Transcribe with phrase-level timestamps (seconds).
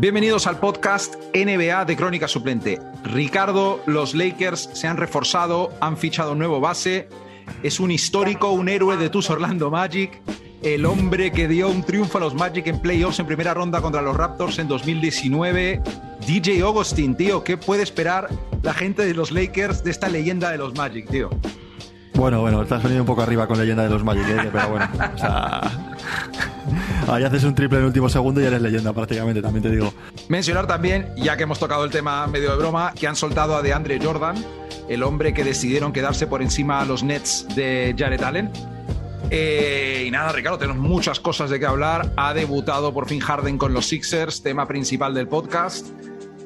[0.00, 2.78] Bienvenidos al podcast NBA de Crónica Suplente.
[3.02, 7.08] Ricardo, los Lakers se han reforzado, han fichado un nuevo base.
[7.64, 10.22] Es un histórico, un héroe de tus Orlando Magic.
[10.62, 14.00] El hombre que dio un triunfo a los Magic en playoffs en primera ronda contra
[14.00, 15.82] los Raptors en 2019.
[16.24, 18.28] DJ Augustin, tío, ¿qué puede esperar
[18.62, 21.28] la gente de los Lakers de esta leyenda de los Magic, tío?
[22.14, 24.48] Bueno, bueno, estás venido un poco arriba con leyenda de los Magic, ¿eh?
[24.52, 25.60] pero bueno, o sea,
[27.12, 29.92] ahí haces un triple en el último segundo y eres leyenda prácticamente, también te digo.
[30.28, 33.62] Mencionar también, ya que hemos tocado el tema medio de broma, que han soltado a
[33.62, 34.36] DeAndre Jordan,
[34.88, 38.50] el hombre que decidieron quedarse por encima a los Nets de Jared Allen.
[39.30, 42.12] Eh, y nada, Ricardo, tenemos muchas cosas de qué hablar.
[42.16, 45.86] Ha debutado por fin Harden con los Sixers, tema principal del podcast.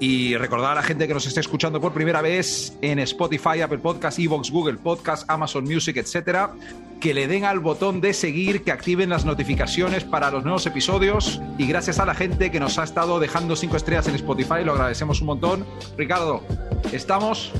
[0.02, 3.78] Y recordar a la gente que nos esté escuchando por primera vez en Spotify, Apple
[3.78, 6.54] Podcasts, Evox, Google Podcasts, Amazon Music, etcétera,
[7.00, 11.40] que le den al botón de seguir, que activen las notificaciones para los nuevos episodios.
[11.56, 14.72] Y gracias a la gente que nos ha estado dejando cinco estrellas en Spotify, lo
[14.72, 15.64] agradecemos un montón.
[15.96, 16.42] Ricardo,
[16.90, 17.52] ¿estamos?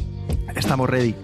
[0.56, 1.14] Estamos ready.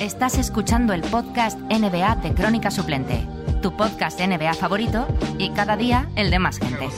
[0.00, 3.24] Estás escuchando el podcast NBA de Crónica Suplente,
[3.62, 5.06] tu podcast NBA favorito
[5.38, 6.88] y cada día el de más gente.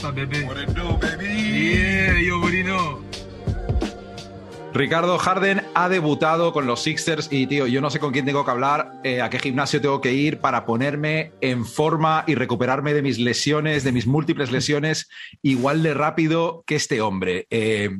[4.72, 8.44] Ricardo Harden ha debutado con los Sixers y, tío, yo no sé con quién tengo
[8.44, 12.92] que hablar, eh, a qué gimnasio tengo que ir para ponerme en forma y recuperarme
[12.94, 15.08] de mis lesiones, de mis múltiples lesiones,
[15.42, 17.46] igual de rápido que este hombre.
[17.50, 17.90] Eh,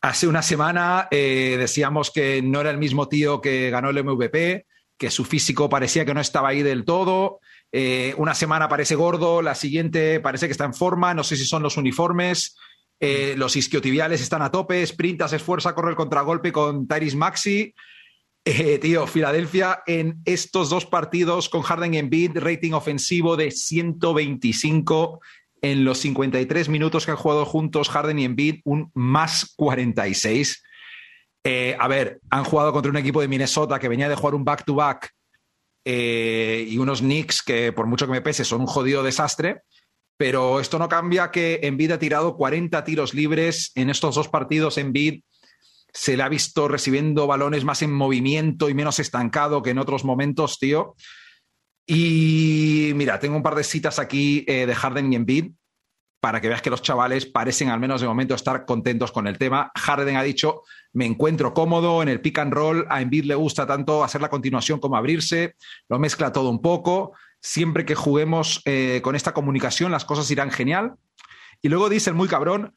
[0.00, 4.66] hace una semana eh, decíamos que no era el mismo tío que ganó el MVP,
[4.96, 7.40] que su físico parecía que no estaba ahí del todo.
[7.72, 11.44] Eh, una semana parece gordo, la siguiente parece que está en forma, no sé si
[11.44, 12.56] son los uniformes.
[13.00, 17.74] Eh, los isquiotibiales están a tope, sprinta, se esfuerza, corre el contragolpe con Tyrese Maxi.
[18.44, 25.20] Eh, tío, Filadelfia en estos dos partidos con Harden y Embiid, rating ofensivo de 125
[25.60, 30.62] en los 53 minutos que han jugado juntos Harden y Embiid, un más 46.
[31.44, 34.44] Eh, a ver, han jugado contra un equipo de Minnesota que venía de jugar un
[34.44, 35.12] back-to-back
[35.90, 39.62] eh, y unos Knicks que, por mucho que me pese, son un jodido desastre.
[40.18, 44.76] Pero esto no cambia que Embiid ha tirado 40 tiros libres en estos dos partidos.
[44.76, 45.22] Embiid
[45.94, 50.04] se le ha visto recibiendo balones más en movimiento y menos estancado que en otros
[50.04, 50.94] momentos, tío.
[51.86, 55.52] Y mira, tengo un par de citas aquí eh, de Harden y Embiid
[56.20, 59.38] para que veas que los chavales parecen al menos de momento estar contentos con el
[59.38, 59.72] tema.
[59.74, 63.66] Harden ha dicho, me encuentro cómodo en el pick and roll, a Embiid le gusta
[63.66, 65.54] tanto hacer la continuación como abrirse,
[65.88, 70.50] lo mezcla todo un poco, siempre que juguemos eh, con esta comunicación las cosas irán
[70.50, 70.94] genial.
[71.62, 72.74] Y luego dice el muy cabrón,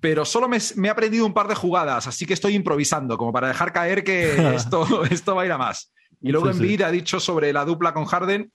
[0.00, 3.32] pero solo me, me, he aprendido un par de jugadas, así que estoy improvisando, como
[3.32, 5.92] para dejar caer que esto, esto va a ir a más.
[6.22, 6.60] Y luego Sí, sí.
[6.60, 8.52] Embiid ha dicho sobre la dupla con Harden,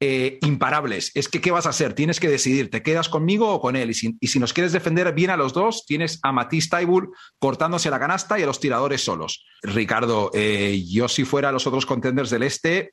[0.00, 1.10] eh, imparables.
[1.14, 1.94] Es que, ¿qué vas a hacer?
[1.94, 3.90] Tienes que decidir, ¿te quedas conmigo o con él?
[3.90, 3.94] Y
[4.28, 8.38] si, nos quieres defender bien a los dos, tienes a Matisse Taibul cortándose la canasta
[8.38, 9.46] y a los tiradores solos.
[9.62, 12.92] Ricardo, eh, yo si fuera los otros contenders del este,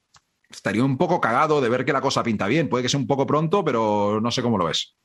[0.49, 2.69] estaría un poco cagado de ver que la cosa pinta bien.
[2.69, 4.95] Puede que sea un poco pronto, pero no sé cómo lo ves.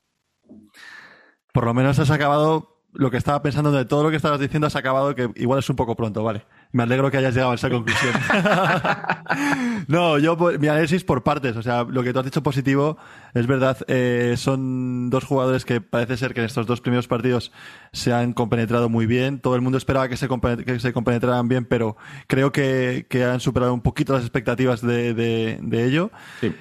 [1.52, 4.66] Por lo menos has acabado lo que estaba pensando de todo lo que estabas diciendo,
[4.66, 6.44] has acabado que igual es un poco pronto, vale.
[6.72, 8.12] Me alegro que hayas llegado a esa conclusión.
[9.88, 12.96] no, yo mi análisis por partes, o sea, lo que tú has dicho positivo
[13.34, 17.52] es verdad, eh, son dos jugadores que parece ser que en estos dos primeros partidos
[17.92, 19.38] se han compenetrado muy bien.
[19.40, 20.28] Todo el mundo esperaba que se,
[20.64, 25.14] que se compenetraran bien, pero creo que, que han superado un poquito las expectativas de,
[25.14, 26.10] de- de ello.
[26.40, 26.54] Sí.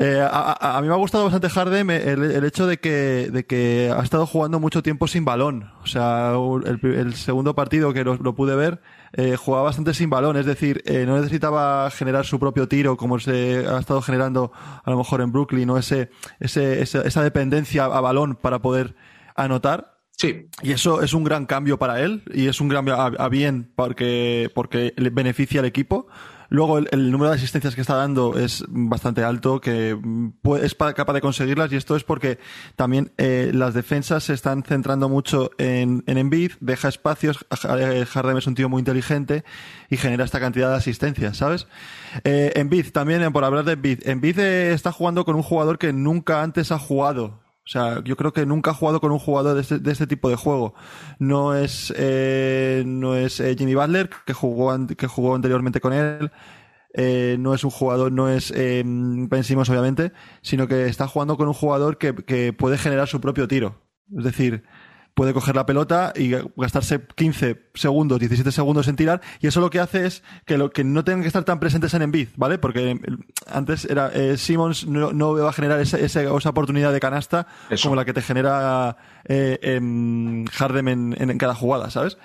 [0.00, 3.46] Eh, a, mí me ha gustado bastante Harden eh, el, el hecho de que, de
[3.46, 5.72] que ha estado jugando mucho tiempo sin balón.
[5.82, 8.80] O sea, el, el segundo partido que lo, lo pude ver,
[9.12, 10.36] eh, jugaba bastante sin balón.
[10.36, 14.88] Es decir, eh, no necesitaba generar su propio tiro como se ha estado generando a
[14.88, 18.94] lo mejor en Brooklyn o ese, ese, esa, esa dependencia a balón para poder
[19.34, 19.98] anotar.
[20.12, 23.72] Sí, Y eso es un gran cambio para él y es un a, a bien
[23.76, 26.06] porque, porque le beneficia al equipo.
[26.50, 29.98] Luego el, el número de asistencias que está dando es bastante alto, que
[30.42, 32.38] puede- es pa- capaz de conseguirlas y esto es porque
[32.76, 37.44] también eh, las defensas se están centrando mucho en, en Embiid, deja espacios,
[37.78, 39.44] eh, Harden es un tío muy inteligente
[39.90, 41.66] y genera esta cantidad de asistencias, ¿sabes?
[42.24, 45.78] Eh, Embiid, también eh, por hablar de Embiid, Embiid eh, está jugando con un jugador
[45.78, 47.40] que nunca antes ha jugado.
[47.68, 50.06] O sea, yo creo que nunca ha jugado con un jugador de este, de este
[50.06, 50.72] tipo de juego.
[51.18, 56.32] No es, eh, no es eh, Jimmy Butler, que jugó, que jugó anteriormente con él.
[56.94, 61.46] Eh, no es un jugador, no es eh, Ben obviamente, sino que está jugando con
[61.46, 63.82] un jugador que, que puede generar su propio tiro.
[64.16, 64.64] Es decir,
[65.18, 69.68] puede coger la pelota y gastarse 15 segundos, 17 segundos en tirar, y eso lo
[69.68, 72.58] que hace es que, lo, que no tengan que estar tan presentes en Embiid, ¿vale?
[72.58, 73.00] Porque
[73.48, 77.88] antes era eh, Simmons no, no, va a generar esa, esa, oportunidad de canasta eso.
[77.88, 82.16] como la que te genera eh, en Harden en, en, en cada jugada, ¿sabes?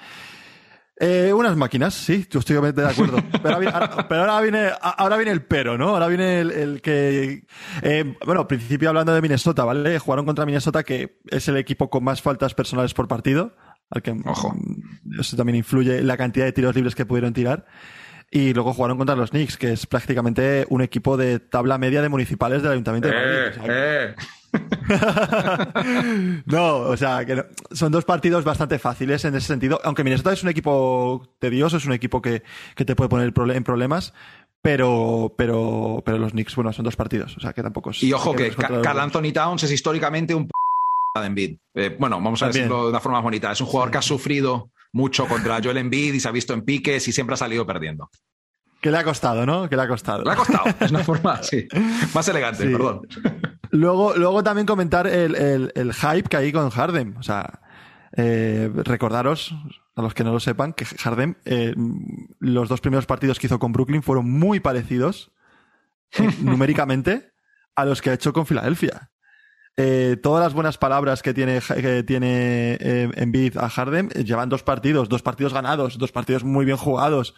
[1.00, 3.18] Eh, unas máquinas, sí, yo estoy de acuerdo.
[3.44, 5.90] Pero, ahora, pero ahora, viene, ahora viene el pero, ¿no?
[5.90, 7.46] Ahora viene el, el que.
[7.82, 9.98] Eh, bueno, al principio hablando de Minnesota, ¿vale?
[10.00, 13.56] Jugaron contra Minnesota, que es el equipo con más faltas personales por partido.
[13.90, 14.56] Al que Ojo.
[15.20, 17.66] eso también influye en la cantidad de tiros libres que pudieron tirar.
[18.32, 22.10] Y luego jugaron contra los Knicks, que es prácticamente un equipo de tabla media de
[22.10, 23.36] municipales del Ayuntamiento de Madrid.
[23.36, 24.16] Eh, O sea, eh.
[26.46, 29.80] no, o sea, que no- son dos partidos bastante fáciles en ese sentido.
[29.84, 32.44] Aunque Minnesota es un equipo tedioso, es un equipo que,
[32.76, 34.14] que te puede poner en problemas.
[34.62, 37.36] Pero, pero, pero los Knicks, bueno, son dos partidos.
[37.36, 38.02] O sea, que tampoco es.
[38.02, 40.52] Y ojo que Carl los- Anthony Towns es históricamente un p
[41.20, 41.58] de Embiid.
[41.76, 42.64] Eh, bueno, vamos a También.
[42.70, 43.52] decirlo de una forma más bonita.
[43.52, 46.62] Es un jugador que ha sufrido mucho contra Joel Embiid y se ha visto en
[46.62, 48.10] piques y siempre ha salido perdiendo.
[48.82, 49.68] Que le ha costado, ¿no?
[49.68, 50.24] Que le ha costado.
[50.24, 50.64] Le ha costado.
[50.80, 51.68] Es una forma, sí.
[52.14, 52.72] Más elegante, Sí.
[52.72, 53.02] perdón.
[53.74, 57.18] Luego, luego también comentar el, el- el hype que hay con Harden.
[57.18, 57.60] O sea,
[58.16, 59.54] eh, recordaros,
[59.96, 61.74] a los que no lo sepan, que Harden, eh,
[62.40, 65.32] los dos primeros partidos que hizo con Brooklyn fueron muy parecidos
[66.20, 67.32] eh, numéricamente
[67.76, 69.10] a los que ha hecho con Filadelfia.
[69.76, 74.62] Eh, todas las buenas palabras que tiene, que tiene eh, Embiid a Harden llevan dos
[74.62, 77.34] partidos, dos partidos ganados, dos partidos muy bien jugados.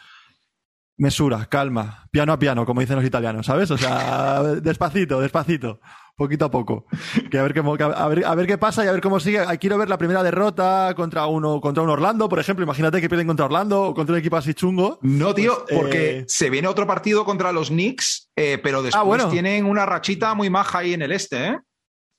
[0.97, 3.69] Mesura, calma, piano a piano, como dicen los italianos, ¿sabes?
[3.71, 5.79] O sea, despacito, despacito,
[6.15, 6.85] poquito a poco.
[7.29, 9.43] Que a ver, qué, a, ver, a ver qué pasa y a ver cómo sigue.
[9.59, 12.63] Quiero ver la primera derrota contra uno, contra un Orlando, por ejemplo.
[12.63, 14.99] Imagínate que pierden contra Orlando o contra un equipo así chungo.
[15.01, 18.99] No, tío, Pues, porque eh, se viene otro partido contra los Knicks, eh, pero después
[18.99, 19.29] Ah, bueno.
[19.29, 21.59] tienen una rachita muy maja ahí en el este, ¿eh?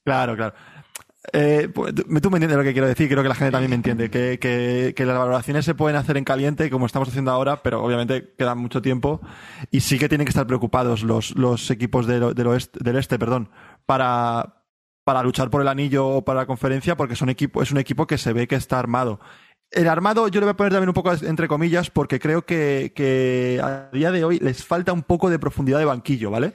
[0.05, 0.55] Claro, claro.
[1.33, 3.75] Eh, pues, tú me entiendes lo que quiero decir, creo que la gente también me
[3.75, 7.61] entiende, que, que, que las valoraciones se pueden hacer en caliente, como estamos haciendo ahora,
[7.63, 9.19] pero obviamente queda mucho tiempo
[9.71, 13.19] y sí que tienen que estar preocupados los, los equipos del, del oeste, del este,
[13.19, 13.49] perdón,
[13.85, 14.63] para,
[15.03, 18.07] para luchar por el anillo o para la conferencia, porque son equipo, es un equipo
[18.07, 19.19] que se ve que está armado.
[19.69, 22.93] El armado yo le voy a poner también un poco entre comillas, porque creo que,
[22.95, 26.53] que a día de hoy les falta un poco de profundidad de banquillo, ¿vale?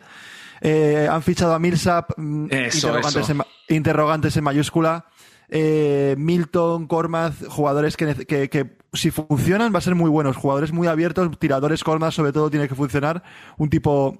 [0.65, 3.33] Eh, han fichado a Millsap, mm, Eso, interrogantes, eso.
[3.33, 5.07] En, ma- interrogantes en mayúscula.
[5.49, 10.73] Eh, Milton, Cormaz, jugadores que, que, que si funcionan va a ser muy buenos, jugadores
[10.73, 13.23] muy abiertos, tiradores Cormaz sobre todo tiene que funcionar,
[13.59, 14.17] un tipo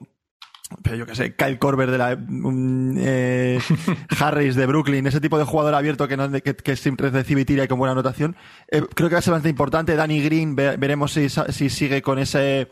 [0.83, 3.59] pero yo qué sé, Kyle Korver de la un, eh,
[4.21, 7.45] Harris de Brooklyn, ese tipo de jugador abierto que, no, que, que siempre recibe y
[7.45, 8.37] tira y con buena anotación.
[8.71, 9.95] Eh, creo que va a ser bastante importante.
[9.97, 12.71] Danny Green, ve- veremos si, si sigue con ese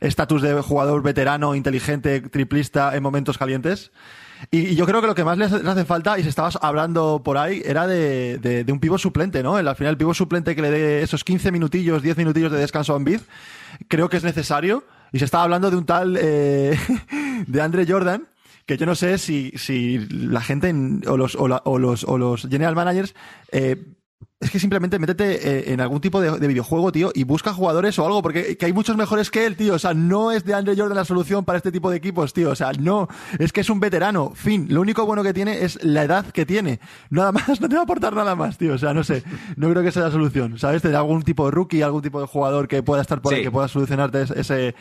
[0.00, 3.92] estatus de jugador veterano, inteligente, triplista en momentos calientes.
[4.50, 7.22] Y, y yo creo que lo que más le hace, falta, y se estaba hablando
[7.24, 9.56] por ahí, era de, de, de un pivo suplente, ¿no?
[9.58, 12.58] El, al final, el pivo suplente que le dé esos 15 minutillos, 10 minutillos de
[12.58, 13.20] descanso a Embiid,
[13.86, 14.82] creo que es necesario.
[15.12, 16.78] Y se estaba hablando de un tal eh,
[17.46, 18.28] de Andre Jordan,
[18.66, 22.16] que yo no sé si, si la gente en- o, los, o, o los, o
[22.18, 23.14] los general managers
[23.50, 23.84] eh,
[24.40, 27.98] es que simplemente métete eh, en algún tipo de, de videojuego, tío, y busca jugadores
[27.98, 29.74] o algo, porque que hay muchos mejores que él, tío.
[29.74, 32.50] O sea, no es de Andre Jordan la solución para este tipo de equipos, tío.
[32.50, 33.08] O sea, no.
[33.38, 34.32] Es que es un veterano.
[34.34, 34.66] Fin.
[34.70, 36.80] Lo único bueno que tiene es la edad que tiene.
[37.10, 38.74] Nada más, no te va a aportar nada más, tío.
[38.74, 39.22] O sea, no sé.
[39.56, 40.58] No creo que sea la solución.
[40.58, 40.82] ¿Sabes?
[40.82, 43.50] Tener algún tipo de rookie, algún tipo de jugador que pueda estar por ahí, que
[43.50, 44.74] pueda solucionarte ese-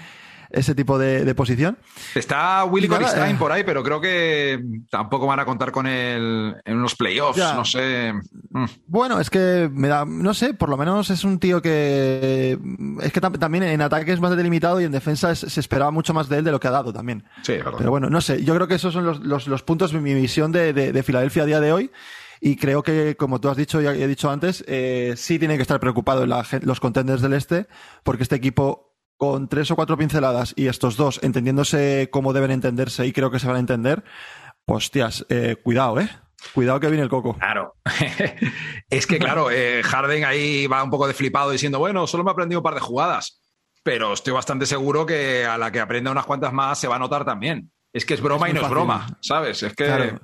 [0.54, 1.78] ese, tipo de, de posición.
[2.16, 3.40] Está Willy Coristein eh.
[3.40, 4.60] por ahí, pero creo que
[4.90, 7.38] tampoco van a contar con él en unos playoffs.
[7.38, 7.54] Ya.
[7.54, 8.14] No sé.
[8.50, 8.66] Mm.
[8.88, 12.58] Bueno, es que me da, no sé, por lo menos es un tío que
[13.02, 15.92] es que tam- también en ataque es bastante limitado y en defensa es- se esperaba
[15.92, 17.24] mucho más de él de lo que ha dado también.
[17.44, 17.74] Sí, verdad.
[17.78, 20.14] Pero bueno, no sé, yo creo que esos son los, los, los puntos de mi
[20.14, 21.92] visión de, de, de Filadelfia a día de hoy.
[22.44, 25.62] Y creo que, como tú has dicho y he dicho antes, eh, sí tienen que
[25.62, 27.68] estar preocupados la los contenders del este,
[28.04, 28.91] porque este equipo,
[29.22, 33.38] con tres o cuatro pinceladas y estos dos entendiéndose como deben entenderse y creo que
[33.38, 34.04] se van a entender,
[34.66, 36.10] pues, hostias, eh, cuidado, eh.
[36.56, 37.38] Cuidado que viene el coco.
[37.38, 37.76] Claro.
[38.90, 42.32] es que, claro, eh, Harden ahí va un poco de flipado diciendo, bueno, solo me
[42.32, 43.40] he aprendido un par de jugadas.
[43.84, 47.00] Pero estoy bastante seguro que a la que aprenda unas cuantas más se va a
[47.00, 47.72] notar también.
[47.94, 49.62] Es que es broma Es y no es broma, ¿sabes?
[49.62, 49.86] Es que.
[49.86, 50.20] Claro.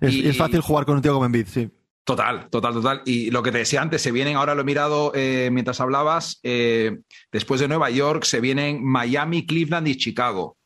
[0.00, 1.68] Es, Y- es fácil jugar con un tío como Embiid, sí.
[2.04, 3.02] Total, total, total.
[3.06, 6.38] Y lo que te decía antes, se vienen, ahora lo he mirado eh, mientras hablabas,
[6.42, 6.98] eh,
[7.32, 10.58] después de Nueva York se vienen Miami, Cleveland y Chicago,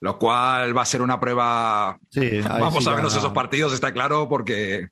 [0.00, 1.98] lo cual va a ser una prueba.
[2.10, 4.88] Sí, Vamos sí a vernos esos partidos, está claro, porque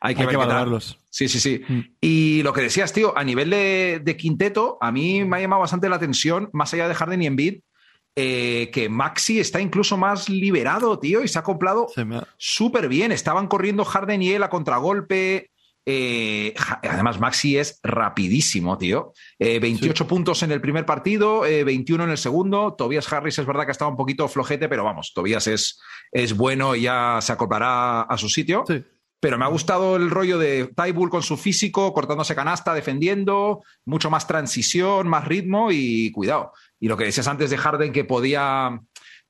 [0.00, 0.98] hay que Hay que valorarlos.
[1.10, 1.62] Sí, sí, sí.
[1.66, 1.80] Mm.
[2.00, 5.60] Y lo que decías, tío, a nivel de, de quinteto, a mí me ha llamado
[5.60, 7.60] bastante la atención, más allá de Harden y Embiid,
[8.16, 11.88] eh, que Maxi está incluso más liberado, tío, y se ha acoplado
[12.18, 13.12] ha- súper bien.
[13.12, 15.50] Estaban corriendo Harden y él a contragolpe.
[15.86, 19.12] Eh, además, Maxi es rapidísimo, tío.
[19.38, 22.74] 28 puntos en el primer partido, 21 en el segundo.
[22.76, 25.80] Tobias Harris es verdad que estaba un poquito flojete, pero vamos, Tobias es,
[26.12, 28.64] es bueno y ya se acoplará a su sitio.
[28.66, 28.84] Sí.
[29.20, 34.10] Pero me ha gustado el rollo de Tybull con su físico, cortándose canasta, defendiendo, mucho
[34.10, 36.52] más transición, más ritmo y cuidado.
[36.78, 38.80] Y lo que decías antes de Harden, que podía,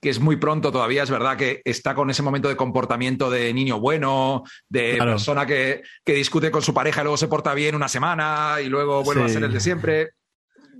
[0.01, 3.53] que es muy pronto todavía, es verdad que está con ese momento de comportamiento de
[3.53, 7.75] niño bueno, de persona que, que, discute con su pareja y luego se porta bien
[7.75, 10.11] una semana y luego vuelve a ser el de siempre.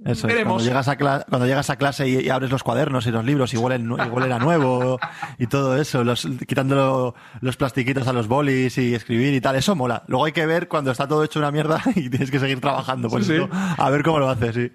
[0.05, 3.53] Eso Cuando llegas, a cuando llegas a clase y, abres los cuadernos y los libros
[3.53, 4.99] y huelen, a nuevo
[5.39, 9.77] y todo eso, los, quitando los plastiquitos a los bolis y escribir y tal, eso
[9.77, 10.03] mola.
[10.07, 13.11] Luego hay que ver cuando está todo hecho una mierda y tienes que seguir trabajando
[13.11, 14.73] por eso, a ver cómo lo haces, sí.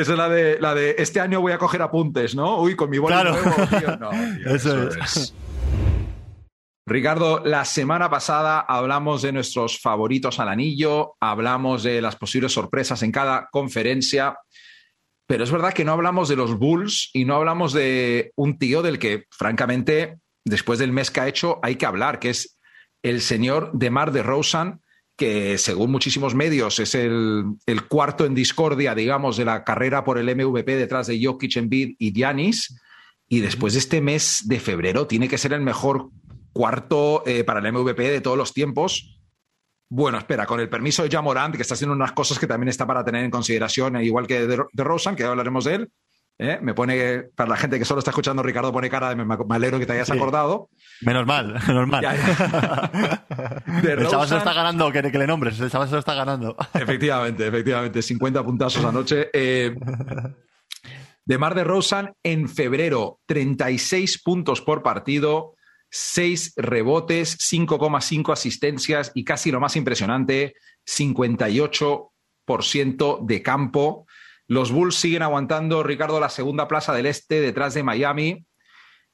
[0.00, 2.60] Esa es la de, la de este año voy a coger apuntes, ¿no?
[2.60, 3.96] Uy, con mi boli nuevo, tío.
[3.98, 4.10] No,
[4.46, 5.34] eso, es.
[6.84, 13.02] Ricardo, la semana pasada hablamos de nuestros favoritos al anillo, hablamos de las posibles sorpresas
[13.02, 14.36] en cada conferencia.
[15.26, 18.82] Pero es verdad que no hablamos de los Bulls y no hablamos de un tío
[18.82, 22.58] del que, francamente, después del mes que ha hecho, hay que hablar, que es
[23.02, 24.80] el señor Demar de Rosan,
[25.16, 27.54] que según muchísimos medios es el,
[27.88, 32.12] cuarto en discordia, digamos, de la carrera por el MVP detrás de Jokic, Embiid y
[32.12, 32.76] Giannis.
[33.32, 36.10] Y después de este mes de febrero tiene que ser el mejor
[36.52, 39.22] cuarto eh, para el MVP de todos los tiempos
[39.94, 42.86] bueno, espera, con el permiso de Jamorant, que está haciendo unas cosas que también está
[42.86, 45.92] para tener en consideración, eh, igual que de, Rosan, que hablaremos de él.
[46.38, 46.58] ¿eh?
[46.62, 49.78] Me pone, para la gente que solo está escuchando, Ricardo pone cara de me, alegro
[49.78, 50.70] que te hayas acordado.
[51.02, 52.04] Menos mal, menos mal.
[52.06, 56.56] el chaval se lo está ganando, que, le nombres, el chaval se lo está ganando.
[56.72, 59.28] efectivamente, efectivamente, 50 puntazos anoche.
[59.30, 59.76] Eh,
[61.24, 65.54] de Mar de Rosan en febrero, 36 puntos por partido,
[65.90, 70.54] 6 rebotes, 5,5 asistencias y casi lo más impresionante,
[70.86, 74.06] 58% de campo.
[74.46, 78.46] Los Bulls siguen aguantando, Ricardo, la segunda plaza del este detrás de Miami,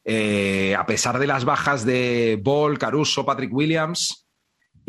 [0.04, 4.27] eh, a pesar de las bajas de Ball, Caruso, Patrick Williams.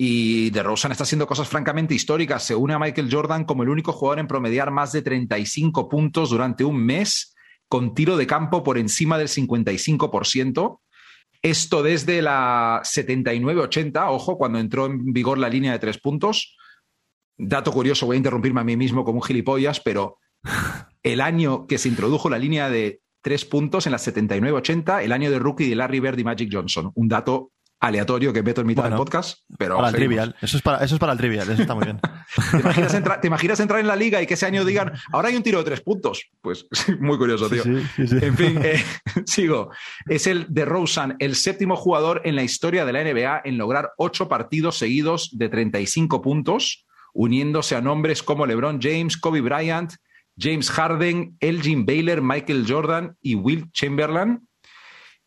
[0.02, 2.44] Y de Rosen está haciendo cosas francamente históricas.
[2.44, 6.30] Se une a Michael Jordan como el único jugador en promediar más de 35 puntos
[6.30, 7.36] durante un mes,
[7.68, 10.80] con tiro de campo por encima del 55%.
[11.42, 16.56] Esto desde la 79-80, ojo, cuando entró en vigor la línea de tres puntos.
[17.38, 20.16] Dato curioso, voy a interrumpirme a mí mismo como un gilipollas, pero
[21.04, 25.30] el año que se introdujo la línea de tres puntos en la 79-80, el año
[25.30, 26.90] de rookie de Larry Bird y Magic Johnson.
[26.96, 29.78] Un dato aleatorio que meto en mitad del podcast, pero...
[29.78, 32.00] Para el trivial, eso es para, eso es para el trivial, eso está muy bien.
[33.22, 35.60] ¿Te, imaginas entrar en la liga y que ese año digan, ahora hay un tiro
[35.60, 36.30] de tres puntos?
[36.42, 36.68] Pues
[37.00, 37.64] muy curioso, tío.
[37.66, 38.84] en fin, eh,
[39.26, 39.72] sigo.
[40.08, 43.92] Es el de Rosen, el séptimo jugador en la historia de la NBA en lograr
[43.98, 49.94] ocho partidos seguidos de 35 puntos, uniéndose a nombres como LeBron James, Kobe Bryant,
[50.38, 54.49] James Harden, Elgin Baylor, Michael Jordan y Will Chamberlain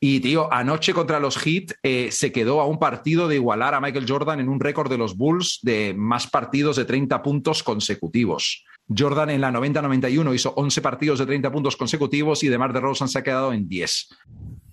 [0.04, 3.80] y, tío, anoche contra los Heat eh, se quedó a un partido de igualar a
[3.80, 8.64] Michael Jordan en un récord de los Bulls de más partidos de 30 puntos consecutivos.
[8.88, 13.20] Jordan en la 90-91 hizo 11 partidos de 30 puntos consecutivos y DeMar DeRozan se
[13.20, 14.08] ha quedado en 10.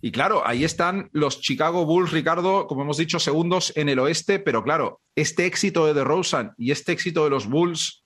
[0.02, 4.40] Y claro, ahí están los Chicago Bulls, Ricardo, como hemos dicho, segundos en el oeste,
[4.40, 8.04] pero claro, este éxito de DeRozan y este éxito de los Bulls,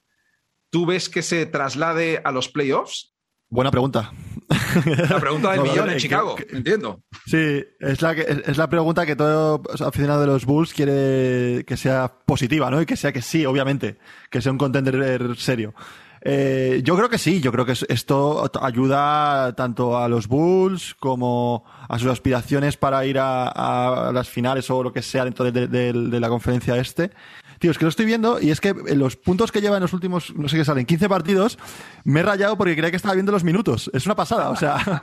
[0.70, 3.14] ¿tú ves que se traslade a los playoffs?
[3.50, 4.12] Buena pregunta.
[5.10, 7.04] La pregunta del millón en Chicago, entiendo.
[7.26, 12.12] Sí, es la, es la pregunta que todo aficionado de los Bulls quiere que sea
[12.26, 12.82] positiva, ¿no?
[12.82, 13.98] Y que sea que sí, obviamente,
[14.30, 15.74] que sea un contender serio.
[16.26, 21.66] Eh, yo creo que sí, yo creo que esto ayuda tanto a los Bulls como
[21.90, 26.30] a sus aspiraciones para ir a, las finales o lo que sea dentro de la
[26.30, 27.12] conferencia este.
[27.64, 29.94] Tío, es que lo estoy viendo y es que los puntos que lleva en los
[29.94, 31.58] últimos, no sé qué salen, 15 partidos,
[32.04, 33.90] me he rayado porque creía que estaba viendo los minutos.
[33.94, 35.02] Es una pasada, o sea,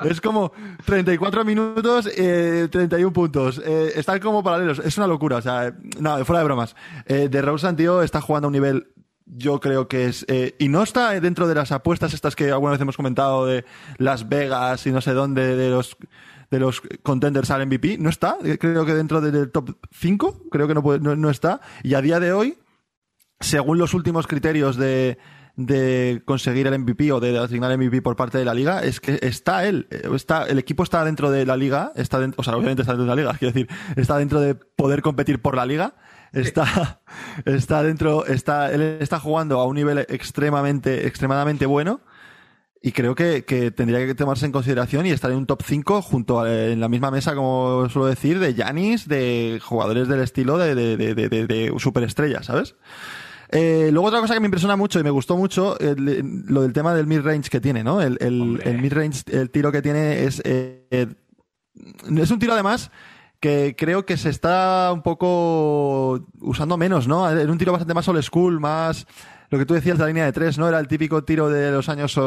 [0.08, 0.50] es como
[0.86, 3.60] 34 minutos, eh, 31 puntos.
[3.62, 6.74] Eh, están como paralelos, es una locura, o sea, no, fuera de bromas.
[7.04, 8.86] Eh, de Rosen, tío, está jugando a un nivel
[9.26, 10.24] yo creo que es.
[10.28, 13.66] Eh, y no está dentro de las apuestas estas que alguna vez hemos comentado de
[13.98, 15.98] Las Vegas y no sé dónde, de los
[16.50, 17.98] de los contenders al MVP.
[17.98, 21.60] No está, creo que dentro del top 5, creo que no, no, está.
[21.82, 22.58] Y a día de hoy,
[23.40, 25.18] según los últimos criterios de,
[25.56, 29.00] de conseguir el MVP o de asignar el MVP por parte de la liga es
[29.00, 32.56] que está él, está, el equipo está dentro de la liga, está dentro, o sea,
[32.56, 35.66] obviamente está dentro de la liga, quiero decir, está dentro de poder competir por la
[35.66, 35.94] liga,
[36.32, 37.00] está,
[37.44, 42.00] está dentro, está, él está jugando a un nivel extremadamente, extremadamente bueno
[42.80, 46.02] y creo que, que, tendría que tomarse en consideración y estar en un top 5
[46.02, 50.58] junto a, en la misma mesa, como suelo decir, de Yanis, de jugadores del estilo
[50.58, 52.76] de, de, de, de, de superestrellas, ¿sabes?
[53.50, 56.94] Eh, luego otra cosa que me impresiona mucho y me gustó mucho, lo del tema
[56.94, 58.00] del mid-range que tiene, ¿no?
[58.00, 60.42] El, el, el mid-range, el tiro que tiene es...
[60.44, 62.90] Eh, es un tiro además
[63.40, 67.30] que creo que se está un poco usando menos, ¿no?
[67.30, 69.06] Es un tiro bastante más old school, más
[69.50, 70.68] lo que tú decías de la línea de tres, ¿no?
[70.68, 72.18] Era el típico tiro de los años,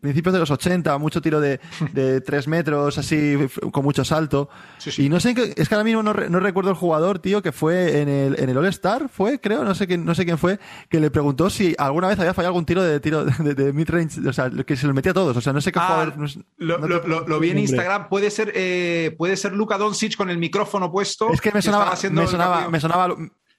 [0.00, 1.60] principios de los 80, mucho tiro de,
[1.92, 3.36] de tres metros, así,
[3.72, 4.50] con mucho salto.
[4.98, 8.00] Y no sé, es que ahora mismo no, no, recuerdo el jugador, tío, que fue
[8.00, 10.58] en el, en el All-Star, fue, creo, no sé quién, no sé quién fue,
[10.90, 14.26] que le preguntó si alguna vez había fallado algún tiro de tiro de, de mid-range,
[14.28, 16.44] o sea, que se lo metía a todos, o sea, no sé qué ah, jugador.
[16.58, 20.38] lo, lo, lo, vi en Instagram, puede ser, eh, puede ser Luka Doncic con el
[20.38, 21.32] micrófono puesto.
[21.32, 23.16] Es que me sonaba, me sonaba, me sonaba,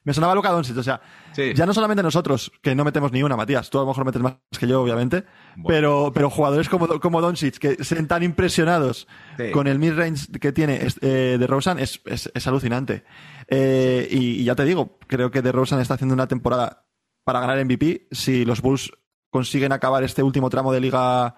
[0.10, 1.00] me sonaba Luka Doncic, o sea,
[1.34, 1.54] sí.
[1.54, 4.24] ya no solamente nosotros, que no metemos ni una, Matías, tú a lo mejor metes
[4.24, 5.26] más que yo, obviamente,
[5.56, 5.68] bueno.
[5.68, 9.52] pero, pero jugadores como, como Doncic, que se tan impresionados sí.
[9.52, 13.04] con el mid-range que tiene eh, de Rosen, es, es, es alucinante.
[13.48, 16.88] Eh, y, y, ya te digo, creo que de Rosen está haciendo una temporada
[17.24, 18.08] para ganar MVP.
[18.10, 18.92] Si los Bulls
[19.30, 21.36] consiguen acabar este último tramo de liga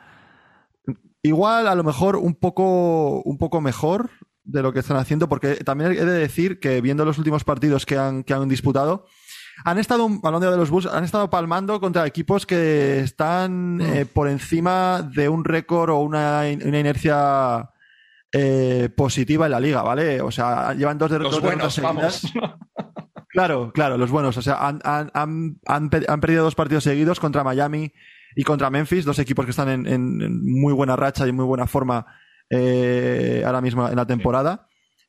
[1.24, 4.12] igual, a lo mejor un poco, un poco mejor,
[4.52, 7.86] de lo que están haciendo, porque también he de decir que viendo los últimos partidos
[7.86, 9.06] que han, que han disputado,
[9.64, 13.82] han estado, hablando de los Bulls, han estado palmando contra equipos que están mm.
[13.82, 17.70] eh, por encima de un récord o una, una inercia
[18.32, 20.22] eh, positiva en la liga, ¿vale?
[20.22, 22.34] O sea, llevan dos de los dos buenos, vamos.
[23.34, 24.36] Claro, claro, los buenos.
[24.36, 25.90] O sea, han, han, han, han,
[26.20, 27.94] perdido dos partidos seguidos contra Miami
[28.36, 31.46] y contra Memphis, dos equipos que están en, en, en muy buena racha y muy
[31.46, 32.06] buena forma
[32.52, 34.68] eh, ahora mismo en la temporada.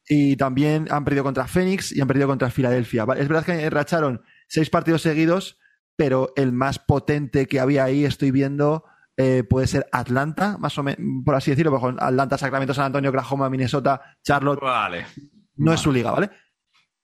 [0.09, 3.05] Y también han perdido contra Phoenix y han perdido contra Filadelfia.
[3.17, 5.59] Es verdad que racharon seis partidos seguidos,
[5.97, 8.85] pero el más potente que había ahí, estoy viendo,
[9.17, 13.51] eh, puede ser Atlanta, más o menos, por así decirlo, Atlanta, Sacramento, San Antonio, Oklahoma,
[13.51, 14.61] Minnesota, Charlotte.
[14.61, 15.07] Vale.
[15.57, 15.75] No vale.
[15.75, 16.31] es su liga, ¿vale?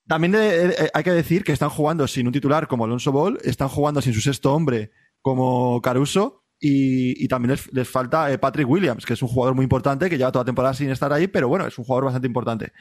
[0.07, 3.67] También de, hay que decir que están jugando sin un titular como Alonso Ball, están
[3.67, 4.91] jugando sin su sexto hombre
[5.21, 9.55] como Caruso, y, y, también les, les falta eh, Patrick Williams, que es un jugador
[9.55, 12.05] muy importante, que lleva toda la temporada sin estar ahí, pero bueno, es un jugador
[12.05, 12.71] bastante importante.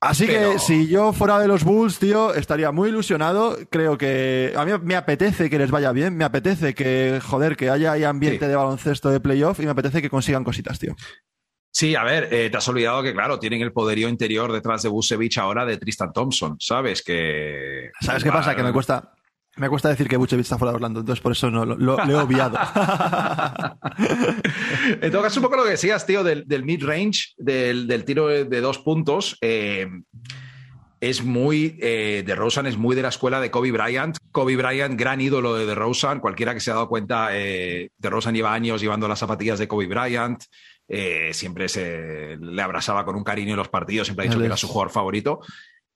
[0.00, 0.52] Así pero...
[0.52, 3.56] que si yo fuera de los Bulls, tío, estaría muy ilusionado.
[3.70, 7.70] Creo que a mí me apetece que les vaya bien, me apetece que, joder, que
[7.70, 8.48] haya ahí ambiente sí.
[8.48, 10.94] de baloncesto de playoff y me apetece que consigan cositas, tío.
[11.72, 14.88] Sí, a ver, eh, te has olvidado que, claro, tienen el poderío interior detrás de
[14.88, 17.02] Busevich ahora de Tristan Thompson, ¿sabes?
[17.02, 17.90] Que.
[18.00, 18.56] ¿Sabes qué pasa?
[18.56, 19.12] Que me cuesta,
[19.56, 21.96] me cuesta decir que Vucevic está fuera de Orlando, entonces por eso no lo, lo,
[22.04, 22.58] lo he obviado.
[25.00, 28.28] en todo caso, un poco lo que decías, tío, del, del mid-range, del, del, tiro
[28.28, 29.36] de, de dos puntos.
[29.40, 29.88] Eh,
[31.00, 34.16] es muy, eh, de Rosen es muy de la escuela de Kobe Bryant.
[34.32, 36.20] Kobe Bryant, gran ídolo de Rosen.
[36.20, 39.68] Cualquiera que se ha dado cuenta, eh, de Rosen lleva años llevando las zapatillas de
[39.68, 40.42] Kobe Bryant.
[40.88, 44.46] Eh, siempre se le abrazaba con un cariño en los partidos, siempre ha dicho que
[44.46, 45.40] era su jugador favorito.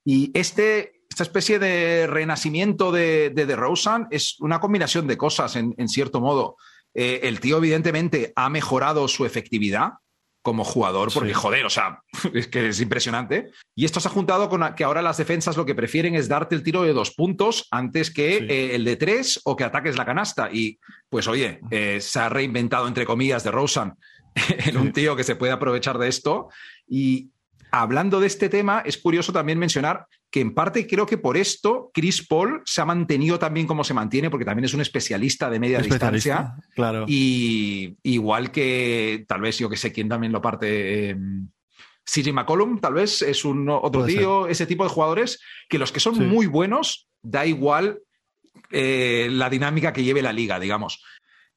[0.05, 5.75] Y este, esta especie de renacimiento de, de DeRozan es una combinación de cosas, en,
[5.77, 6.57] en cierto modo.
[6.94, 9.94] Eh, el tío, evidentemente, ha mejorado su efectividad
[10.42, 11.35] como jugador, porque sí.
[11.35, 12.01] joder, o sea,
[12.33, 13.51] es que es impresionante.
[13.75, 16.55] Y esto se ha juntado con que ahora las defensas lo que prefieren es darte
[16.55, 18.46] el tiro de dos puntos antes que sí.
[18.49, 20.49] eh, el de tres o que ataques la canasta.
[20.51, 23.94] Y pues, oye, eh, se ha reinventado, entre comillas, de Rosen
[24.64, 26.49] en un tío que se puede aprovechar de esto.
[26.88, 27.31] Y
[27.73, 31.91] hablando de este tema, es curioso también mencionar que en parte creo que por esto
[31.93, 35.59] Chris Paul se ha mantenido también como se mantiene, porque también es un especialista de
[35.59, 36.55] media distancia.
[36.75, 37.05] Claro.
[37.09, 41.11] Y igual que tal vez yo que sé quién también lo parte.
[41.11, 41.17] Eh,
[42.05, 44.53] CJ McCollum, tal vez es un otro Puede tío, ser.
[44.53, 46.21] ese tipo de jugadores, que los que son sí.
[46.23, 48.01] muy buenos, da igual
[48.71, 51.03] eh, la dinámica que lleve la liga, digamos.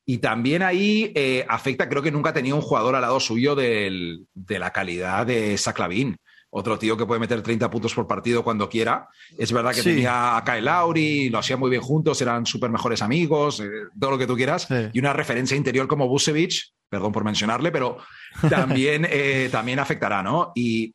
[0.06, 3.56] Y también ahí eh, afecta, creo que nunca ha tenido un jugador al lado suyo
[3.56, 6.18] del, de la calidad de Saclavin
[6.56, 9.10] otro tío que puede meter 30 puntos por partido cuando quiera.
[9.38, 9.90] Es verdad que sí.
[9.90, 13.68] tenía a Kyle Lowry, lo hacían muy bien juntos, eran súper mejores amigos, eh,
[14.00, 14.68] todo lo que tú quieras.
[14.68, 14.76] Sí.
[14.94, 17.98] Y una referencia interior como Busevich, perdón por mencionarle, pero
[18.52, 20.52] también, eh, también afectará, ¿no?
[20.54, 20.94] Y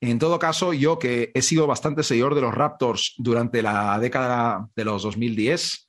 [0.00, 4.68] en todo caso, yo que he sido bastante seguidor de los Raptors durante la década
[4.74, 5.86] de los 2010,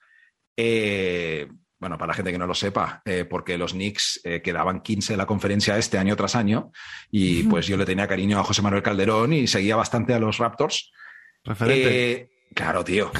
[0.57, 1.47] eh,
[1.85, 5.13] bueno, para la gente que no lo sepa, eh, porque los Knicks eh, quedaban 15
[5.13, 6.71] de la conferencia este año tras año,
[7.11, 10.39] y pues yo le tenía cariño a José Manuel Calderón y seguía bastante a los
[10.39, 10.91] Raptors.
[11.43, 12.11] Referente.
[12.11, 13.11] Eh, claro, tío.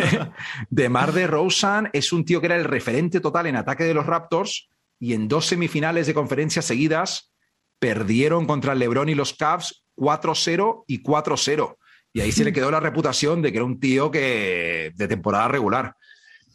[0.70, 3.94] De Mar de Rosen es un tío que era el referente total en ataque de
[3.94, 4.68] los Raptors
[5.00, 7.32] y en dos semifinales de conferencia seguidas
[7.80, 11.76] perdieron contra el LeBron y los Cavs 4-0 y 4-0.
[12.12, 15.48] Y ahí se le quedó la reputación de que era un tío que de temporada
[15.48, 15.96] regular.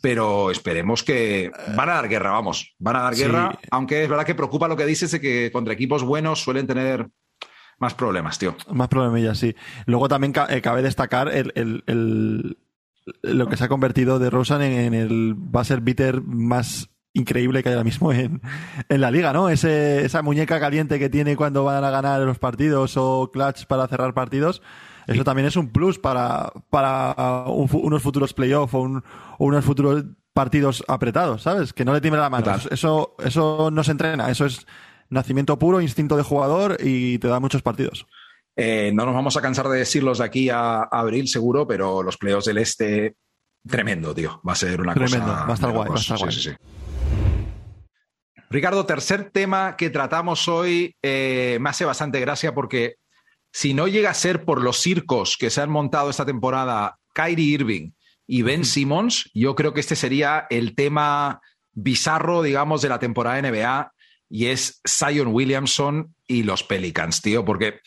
[0.02, 4.26] Pero esperemos que van a dar guerra, vamos, van a dar guerra, aunque es verdad
[4.26, 7.10] que preocupa lo que dices de que contra equipos buenos suelen tener
[7.80, 8.56] más problemas, tío.
[8.72, 9.56] Más problemillas, sí.
[9.86, 12.58] Luego también eh, cabe destacar el,
[13.22, 17.74] lo que se ha convertido de Rosen en, el buzzer beater más increíble que hay
[17.74, 18.42] ahora mismo en,
[18.90, 19.50] la liga, ¿no?
[19.50, 23.88] Ese, esa muñeca caliente que tiene cuando van a ganar los partidos o clutch para
[23.88, 24.62] cerrar partidos.
[25.10, 29.02] Eso también es un plus para, para unos futuros playoffs o,
[29.40, 31.74] unos futuros partidos apretados, ¿sabes?
[31.74, 32.56] Que no le tiembla la mano.
[32.70, 34.66] Eso, eso no se entrena, eso es
[35.10, 38.06] nacimiento puro, instinto de jugador y te da muchos partidos.
[38.56, 42.18] Eh, no nos vamos a cansar de decirlos de aquí a, abril, seguro, pero los
[42.18, 43.16] playoffs del Este,
[43.68, 44.42] tremendo, tío.
[44.48, 45.26] Va a ser una tremendo.
[45.26, 45.46] cosa.
[45.46, 45.90] Va a estar guay.
[45.90, 46.58] Va a estar guay.
[48.52, 52.96] Ricardo, tercer tema que tratamos hoy eh, me hace bastante gracia porque
[53.52, 57.54] si no llega a ser por los circos que se han montado esta temporada Kyrie
[57.54, 57.92] Irving
[58.28, 61.42] y Ben Simmons, yo creo que este sería el tema
[61.74, 63.92] bizarro, digamos, de la temporada NBA
[64.30, 67.82] y es Zion Williamson y los Pelicans, tío, porque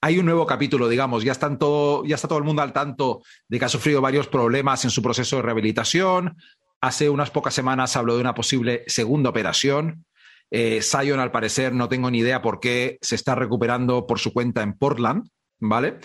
[0.00, 3.22] hay un nuevo capítulo, digamos, ya, están todo, ya está todo el mundo al tanto
[3.48, 6.36] de que ha sufrido varios problemas en su proceso de rehabilitación.
[6.80, 10.04] Hace unas pocas semanas habló de una posible segunda operación.
[10.50, 14.32] Eh, Zion, al parecer, no tengo ni idea por qué se está recuperando por su
[14.32, 15.98] cuenta en Portland, ¿vale?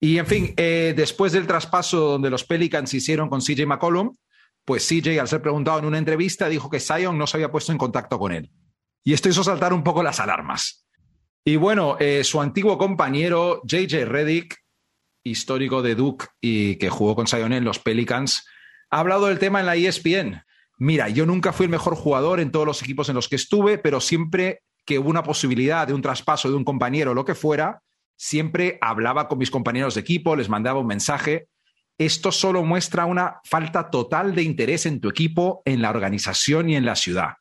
[0.00, 4.14] Y en fin, eh, después del traspaso donde los Pelicans hicieron con CJ McCollum,
[4.64, 7.72] pues CJ, al ser preguntado en una entrevista, dijo que Zion no se había puesto
[7.72, 8.50] en contacto con él.
[9.04, 10.86] Y esto hizo saltar un poco las alarmas.
[11.44, 14.58] Y bueno, eh, su antiguo compañero JJ Reddick,
[15.24, 18.46] histórico de Duke y que jugó con Zion en los Pelicans,
[18.90, 20.42] ha hablado del tema en la ESPN.
[20.84, 23.78] Mira, yo nunca fui el mejor jugador en todos los equipos en los que estuve,
[23.78, 27.36] pero siempre que hubo una posibilidad de un traspaso de un compañero o lo que
[27.36, 27.84] fuera,
[28.16, 31.46] siempre hablaba con mis compañeros de equipo, les mandaba un mensaje.
[31.98, 36.74] Esto solo muestra una falta total de interés en tu equipo, en la organización y
[36.74, 37.34] en la ciudad.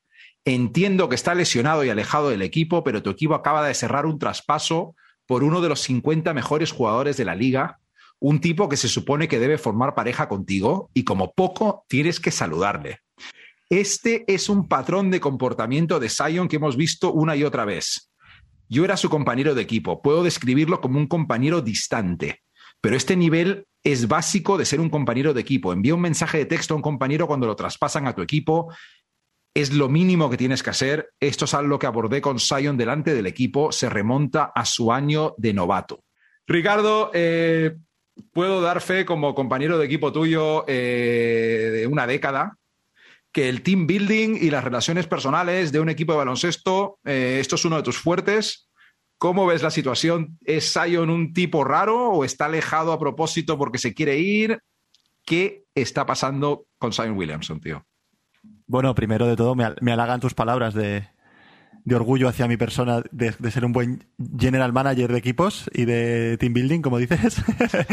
[0.45, 4.19] Entiendo que está lesionado y alejado del equipo, pero tu equipo acaba de cerrar un
[4.19, 4.93] traspaso
[5.25, 7.79] por uno de los 50 mejores jugadores de la liga,
[8.19, 12.29] un tipo que se supone que debe formar pareja contigo y como poco tienes que
[12.29, 13.00] saludarle.
[13.71, 18.11] Este es un patrón de comportamiento de Zion que hemos visto una y otra vez.
[18.67, 22.41] Yo era su compañero de equipo, puedo describirlo como un compañero distante,
[22.81, 25.71] pero este nivel es básico de ser un compañero de equipo.
[25.71, 28.73] Envía un mensaje de texto a un compañero cuando lo traspasan a tu equipo.
[29.53, 31.09] Es lo mínimo que tienes que hacer.
[31.21, 33.71] Esto es algo que abordé con Zion delante del equipo.
[33.71, 36.03] Se remonta a su año de novato.
[36.45, 37.77] Ricardo, eh,
[38.33, 42.57] puedo dar fe como compañero de equipo tuyo eh, de una década
[43.31, 47.55] que el team building y las relaciones personales de un equipo de baloncesto, eh, esto
[47.55, 48.69] es uno de tus fuertes.
[49.17, 50.37] ¿Cómo ves la situación?
[50.41, 54.59] ¿Es Zion un tipo raro o está alejado a propósito porque se quiere ir?
[55.23, 57.85] ¿Qué está pasando con Zion Williamson, tío?
[58.65, 61.07] Bueno, primero de todo, me, halagan tus palabras de,
[61.83, 64.05] de orgullo hacia mi persona de, ser un buen
[64.37, 67.41] general manager de equipos y de team building, como dices.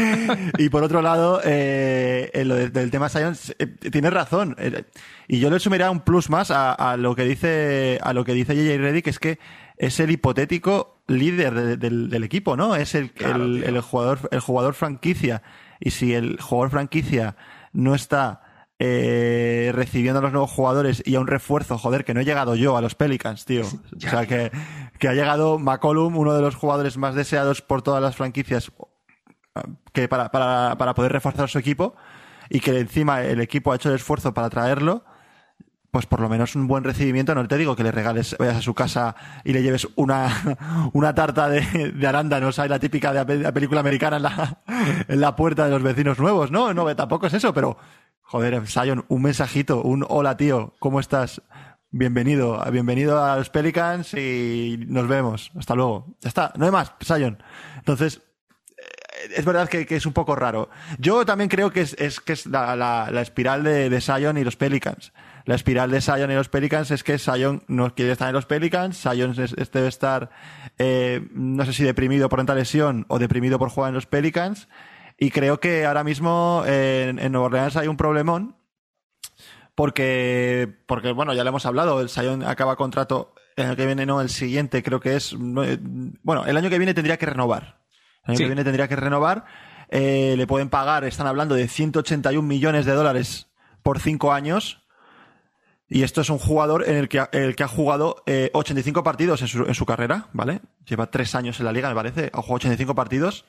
[0.57, 4.55] y por otro lado, eh, lo del tema Science, eh, tienes razón.
[4.59, 4.83] Eh,
[5.27, 8.55] y yo le sumaría un plus más a, lo que dice a lo que dice
[8.55, 9.39] JJ Reddy, que es que
[9.77, 12.75] es el hipotético líder del, equipo, ¿no?
[12.75, 15.41] Es el, el, jugador, el jugador franquicia.
[15.79, 17.37] Y si el jugador franquicia
[17.71, 18.41] no está
[18.79, 22.55] eh, recibiendo a los nuevos jugadores y a un refuerzo, joder, que no he llegado
[22.55, 23.63] yo a los Pelicans, tío.
[23.95, 24.51] O sea, que,
[24.97, 28.71] que ha llegado McCollum, uno de los jugadores más deseados por todas las franquicias,
[29.91, 31.95] que para, para, para poder reforzar su equipo,
[32.49, 35.03] y que encima el equipo ha hecho el esfuerzo para traerlo,
[35.91, 37.33] pues por lo menos un buen recibimiento.
[37.35, 40.29] No te digo que le regales, vayas a su casa y le lleves una,
[40.93, 44.61] una tarta de, de arándanos, hay la típica de la película americana en la,
[45.07, 46.51] en la puerta de los vecinos nuevos.
[46.51, 47.77] No, no, tampoco es eso, pero
[48.31, 51.41] Joder, Sion, un mensajito, un hola tío, ¿cómo estás?
[51.89, 55.51] Bienvenido, bienvenido a los Pelicans y nos vemos.
[55.57, 56.15] Hasta luego.
[56.21, 57.41] Ya está, no hay más, Sion.
[57.77, 58.21] Entonces,
[58.77, 60.69] eh, es verdad que, es un poco raro.
[60.99, 65.11] Yo también creo que es, que es la, espiral de, de Sion y los Pelicans.
[65.45, 68.45] La espiral de Sion y los Pelicans es que Sion no quiere estar en los
[68.45, 70.29] Pelicans, Sion debe estar,
[70.77, 74.67] eh, no sé si deprimido por esta lesión o deprimido por jugar en los Pelicans
[75.19, 78.55] y creo que ahora mismo en, en Nueva Orleans hay un problemón
[79.79, 84.05] porque, porque, bueno, ya le hemos hablado, el Sion acaba contrato el año que viene,
[84.05, 87.79] no, el siguiente creo que es, bueno, el año que viene tendría que renovar.
[88.25, 89.45] El año que viene tendría que renovar.
[89.87, 93.47] Eh, le pueden pagar, están hablando de 181 millones de dólares
[93.81, 94.81] por cinco años.
[95.87, 99.41] Y esto es un jugador en el que, el que ha jugado 85 eh, partidos
[99.41, 100.59] en su, en su carrera, ¿vale?
[100.85, 102.31] Lleva tres años en la liga, me parece.
[102.33, 103.45] Ha jugado 85 partidos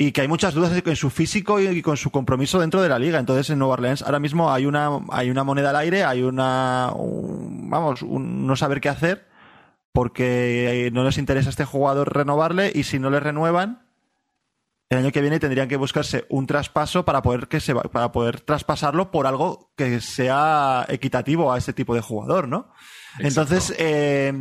[0.00, 3.00] y que hay muchas dudas en su físico y con su compromiso dentro de la
[3.00, 3.18] liga.
[3.18, 6.92] Entonces en Nueva Orleans ahora mismo hay una, hay una moneda al aire, hay una,
[6.94, 9.26] vamos, no saber qué hacer
[9.92, 13.88] porque no les interesa a este jugador renovarle y si no le renuevan,
[14.88, 18.40] el año que viene tendrían que buscarse un traspaso para poder que se para poder
[18.40, 22.72] traspasarlo por algo que sea equitativo a ese tipo de jugador, ¿no?
[23.18, 24.32] Entonces, eh,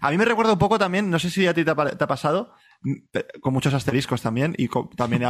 [0.00, 2.52] a mí me recuerda un poco también, no sé si a ti te ha, pasado,
[3.40, 5.22] con muchos asteriscos también, y también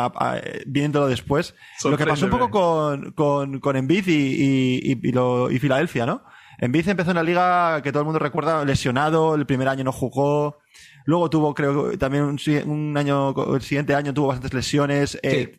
[0.66, 6.06] viéndolo después, lo que pasó un poco con, con, con Embiid y, y, y, Filadelfia,
[6.06, 6.24] ¿no?
[6.58, 9.92] Embiid empezó en la liga que todo el mundo recuerda lesionado, el primer año no
[9.92, 10.58] jugó,
[11.04, 12.24] luego tuvo, creo, también
[12.66, 15.58] un, año, el siguiente año tuvo bastantes lesiones, eh,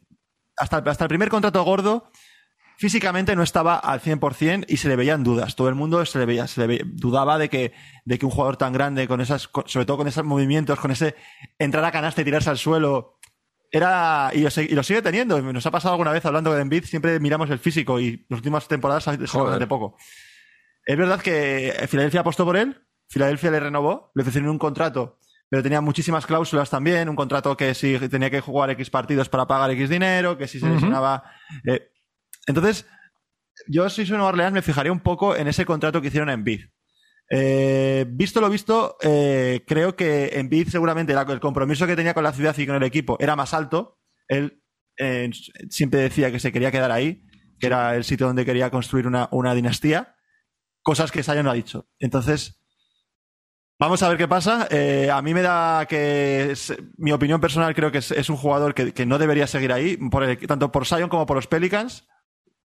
[0.58, 2.12] hasta, hasta el primer contrato gordo,
[2.78, 5.56] físicamente no estaba al 100% y se le veían dudas.
[5.56, 7.74] Todo el mundo se le veía, se le dudaba de que,
[8.06, 11.16] de que un jugador tan grande, con esas, sobre todo con esos movimientos, con ese
[11.60, 13.20] entrar a canasta y tirarse al suelo,
[13.72, 14.42] era, y
[14.74, 15.42] lo, sigue teniendo.
[15.42, 18.68] Nos ha pasado alguna vez hablando de Embiid, siempre miramos el físico y las últimas
[18.68, 19.98] temporadas ha bastante poco.
[20.86, 25.64] Es verdad que Filadelfia apostó por él, Filadelfia le renovó, le ofrecieron un contrato, pero
[25.64, 29.72] tenía muchísimas cláusulas también, un contrato que si tenía que jugar X partidos para pagar
[29.72, 31.24] X dinero, que si se lesionaba,
[31.66, 31.90] eh,
[32.46, 32.86] entonces,
[33.68, 36.44] yo si soy Nueva Orleans me fijaría un poco en ese contrato que hicieron en
[36.44, 36.62] Bid.
[37.30, 42.24] Eh, visto lo visto, eh, creo que en Bid seguramente el compromiso que tenía con
[42.24, 44.00] la ciudad y con el equipo era más alto.
[44.28, 44.62] Él
[44.98, 45.30] eh,
[45.70, 47.24] siempre decía que se quería quedar ahí,
[47.60, 50.16] que era el sitio donde quería construir una, dinastía,
[50.82, 51.88] cosas que Sion no ha dicho.
[52.00, 52.62] Entonces,
[53.80, 54.68] vamos a ver qué pasa.
[55.12, 56.54] a mí me da que,
[56.98, 59.98] mi opinión personal, creo que es, un jugador que, no debería seguir ahí,
[60.48, 62.08] tanto por Sion como por los Pelicans.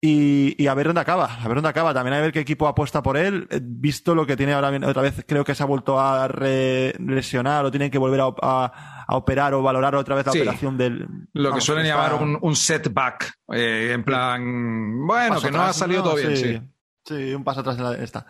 [0.02, 1.92] Y, a ver dónde acaba, a ver dónde acaba.
[1.92, 3.46] También a ver qué equipo apuesta por él.
[3.50, 7.66] Eh, visto lo que tiene ahora otra vez, creo que se ha vuelto a lesionar
[7.66, 11.06] o tienen que volver a, operar o valorar otra vez la operación del.
[11.34, 13.30] Lo que suelen llamar un, setback.
[13.52, 16.60] Eh, en plan, bueno, que no ha salido todo bien, sí.
[17.04, 17.34] sí.
[17.34, 18.26] un paso atrás en esta.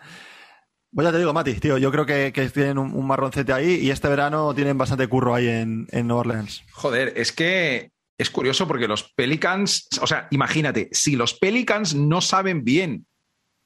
[0.93, 4.09] Pues ya te digo, Mati, tío, yo creo que, tienen un, marroncete ahí y este
[4.09, 6.65] verano tienen bastante curro ahí en, en New Orleans.
[6.73, 7.90] Joder, es que
[8.21, 13.07] es curioso porque los Pelicans, o sea, imagínate, si los Pelicans no saben bien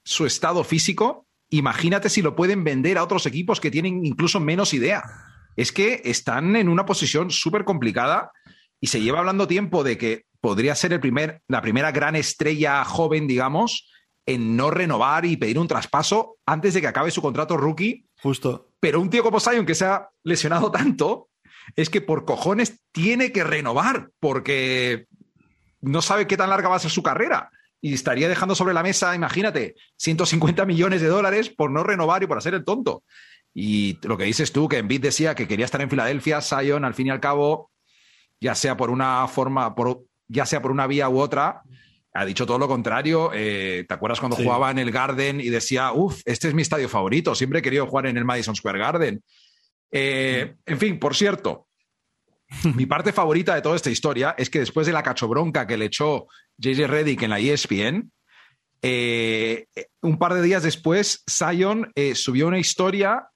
[0.06, 4.74] su estado físico, imagínate si lo pueden vender a otros equipos que tienen incluso menos
[4.74, 5.04] idea.
[5.58, 8.32] Es que están en una posición súper complicada
[8.80, 12.86] y se lleva hablando tiempo de que podría ser el primer, la primera gran estrella
[12.86, 13.90] joven, digamos,
[14.26, 18.06] en no renovar y pedir un traspaso antes de que acabe su contrato rookie.
[18.22, 18.70] Justo.
[18.80, 21.28] Pero un tío como Zion que se ha lesionado tanto,
[21.76, 25.08] es que por cojones tiene que renovar, porque
[25.82, 27.50] no sabe qué tan larga va a ser su carrera.
[27.82, 32.28] Y estaría dejando sobre la mesa, imagínate, 150 millones de dólares por no renovar y
[32.28, 33.04] por hacer el tonto.
[33.54, 36.94] Y lo que dices tú, que Envid decía que quería estar en Filadelfia, Sion, al
[36.94, 37.72] fin y al cabo,
[38.42, 41.62] ya sea por una forma, por, ya sea por una vía u otra,
[42.14, 43.32] ha dicho todo lo contrario.
[43.34, 46.90] Eh, ¿Te acuerdas cuando jugaba en el Garden y decía, uff, este es mi estadio
[46.90, 49.24] favorito, siempre he querido jugar en el Madison Square Garden?
[49.92, 51.68] Eh, en fin, por cierto,
[52.76, 55.86] mi parte favorita de toda esta historia es que después de la cachobronca que le
[55.86, 58.12] echó JJ Reddick en la ESPN,
[58.82, 59.68] eh,
[60.02, 63.28] un par de días después, Zion eh, subió una historia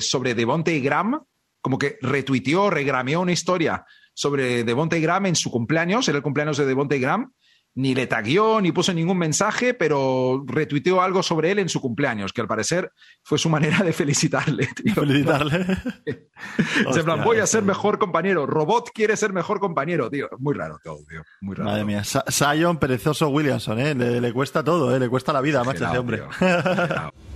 [0.00, 1.20] sobre Devontae Graham,
[1.60, 6.56] como que retuiteó, regrameó una historia sobre Devontae Graham en su cumpleaños, era el cumpleaños
[6.56, 7.32] de Devontae Graham,
[7.76, 12.32] ni le taguió ni puso ningún mensaje, pero retuiteó algo sobre él en su cumpleaños,
[12.32, 14.68] que al parecer fue su manera de felicitarle.
[14.94, 15.66] Felicitarle.
[16.92, 18.46] Se plan, voy a ser mejor compañero.
[18.46, 20.28] Robot quiere ser mejor compañero, tío.
[20.38, 21.22] Muy raro todo, tío.
[21.40, 21.70] Muy raro.
[21.70, 22.02] Madre mía.
[22.04, 23.94] Sion perezoso Williamson, ¿eh?
[23.94, 25.00] Le, cuesta todo, ¿eh?
[25.00, 26.22] Le cuesta la vida, macho, ese hombre.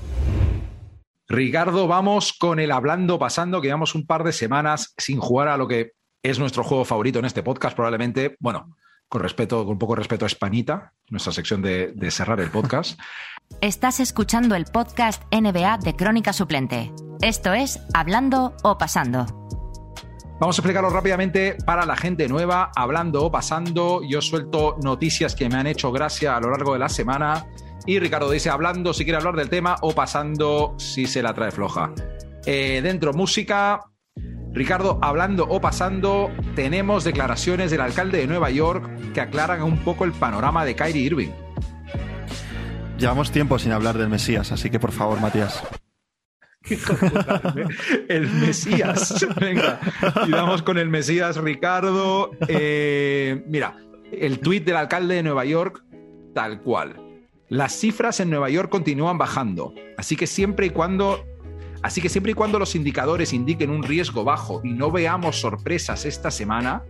[1.28, 5.58] Ricardo, vamos con el hablando pasando, que llevamos un par de semanas sin jugar a
[5.58, 8.36] lo que es nuestro juego favorito en este podcast, probablemente.
[8.40, 8.76] Bueno,
[9.08, 12.98] con respeto, con poco respeto a Espanita, nuestra sección de, cerrar el podcast.
[13.60, 16.92] Estás escuchando el podcast NBA de Crónica Suplente.
[17.22, 19.26] Esto es Hablando o Pasando.
[20.40, 24.02] Vamos a explicarlo rápidamente para la gente nueva, hablando o pasando.
[24.08, 27.46] Yo suelto noticias que me han hecho gracia a lo largo de la semana.
[27.86, 31.50] Y Ricardo dice hablando si quiere hablar del tema o pasando si se la trae
[31.50, 31.92] floja.
[32.46, 33.80] Eh, dentro música,
[34.58, 40.04] Ricardo, hablando o pasando, tenemos declaraciones del alcalde de Nueva York que aclaran un poco
[40.04, 41.30] el panorama de Kyrie Irving.
[42.98, 45.62] Llevamos tiempo sin hablar del Mesías, así que por favor, Matías.
[48.08, 49.24] el Mesías.
[49.40, 49.78] Venga,
[50.26, 52.32] y vamos con el Mesías, Ricardo.
[52.48, 53.76] Eh, mira,
[54.10, 55.84] el tuit del alcalde de Nueva York,
[56.34, 56.96] tal cual.
[57.48, 61.24] Las cifras en Nueva York continúan bajando, así que siempre y cuando
[61.82, 66.04] Así que siempre y cuando los indicadores indiquen un riesgo bajo y no veamos sorpresas
[66.04, 66.82] esta semana,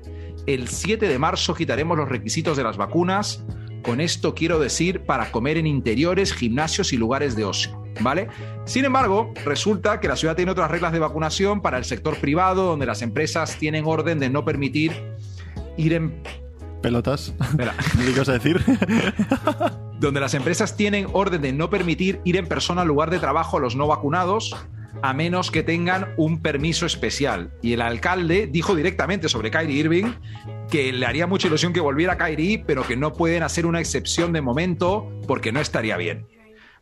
[0.46, 3.44] el 7 de marzo quitaremos los requisitos de las vacunas.
[3.82, 7.82] Con esto quiero decir para comer en interiores, gimnasios y lugares de ocio.
[8.00, 8.28] ¿Vale?
[8.64, 12.66] Sin embargo, resulta que la ciudad tiene otras reglas de vacunación para el sector privado,
[12.66, 14.92] donde las empresas tienen orden de no permitir
[15.76, 16.22] ir en
[16.80, 17.34] Pelotas.
[17.40, 17.74] Espera.
[17.96, 18.64] ¿Qué ibas a decir?
[20.00, 23.56] donde las empresas tienen orden de no permitir ir en persona al lugar de trabajo
[23.56, 24.56] a los no vacunados,
[25.02, 27.52] a menos que tengan un permiso especial.
[27.62, 30.12] Y el alcalde dijo directamente sobre Kyrie Irving
[30.70, 34.32] que le haría mucha ilusión que volviera Kyrie, pero que no pueden hacer una excepción
[34.32, 36.26] de momento porque no estaría bien.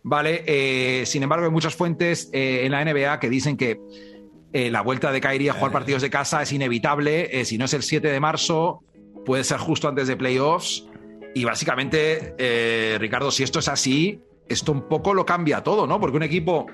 [0.03, 3.81] Vale, eh, sin embargo, hay muchas fuentes eh, en la NBA que dicen que
[4.53, 7.45] eh, la vuelta de Kyrie a jugar partidos de casa es inevitable.
[7.45, 8.83] si no es el 7 de marzo,
[9.25, 10.87] puede ser justo antes de playoffs.
[11.35, 12.35] Y básicamente,
[12.99, 16.01] Ricardo, si esto es así, esto un poco lo cambia todo, ¿no?
[16.01, 16.67] Porque un equipo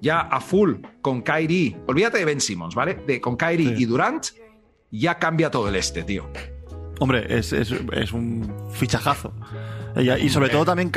[0.00, 2.94] ya a full con Kyrie, olvídate de Ben Simmons, ¿vale?
[3.06, 4.26] De, con Kyrie y Durant,
[4.90, 6.28] ya cambia todo el este, tío.
[7.00, 9.32] Hombre, es, es, es un fichajazo.
[9.96, 10.90] Y, sobre todo también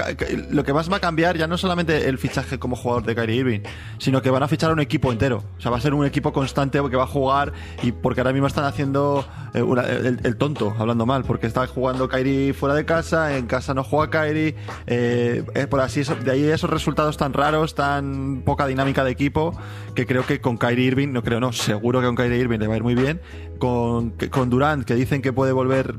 [0.49, 3.36] lo que más va a cambiar ya no solamente el fichaje como jugador de Kyrie
[3.36, 3.60] Irving,
[3.99, 5.43] sino que van a fichar un equipo entero.
[5.57, 8.33] O sea, va a ser un equipo constante que va a jugar y porque ahora
[8.33, 13.38] mismo están haciendo eh, el, tonto, hablando mal, porque está jugando Kyrie fuera de casa,
[13.38, 14.55] en casa no juega Kyrie,
[14.88, 19.57] eh, por así de ahí esos resultados tan raros, tan poca dinámica de equipo,
[19.95, 22.67] que creo que con Kyrie Irving, no creo no, seguro que con Kyrie Irving le
[22.67, 23.21] va a ir muy bien,
[23.60, 25.95] con, con Durant, que dicen que puede volver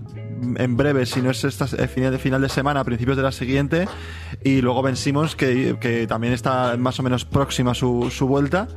[0.57, 3.33] en breve, si no es esta final de, final de semana, a principios de la
[3.33, 3.87] siguiente.
[4.45, 8.69] Y luego Ben Simmons, que, también está más o menos próxima a su, vuelta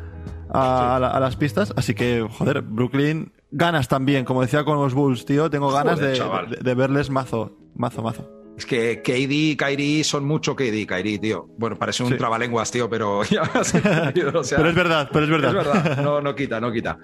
[0.50, 1.74] a, las pistas.
[1.76, 4.26] Así que, joder, Brooklyn, ganas también.
[4.26, 8.30] Como decía con los Bulls, tío, tengo ganas de, verles mazo, mazo, mazo.
[8.58, 11.47] Es que KD y Kyrie son mucho KD y Kyrie, tío.
[11.58, 13.41] Bueno, parece un trabalenguas, tío, pero ya
[14.13, 15.50] pero es verdad, pero es verdad.
[15.50, 17.00] Es verdad, no, no quita, no quita.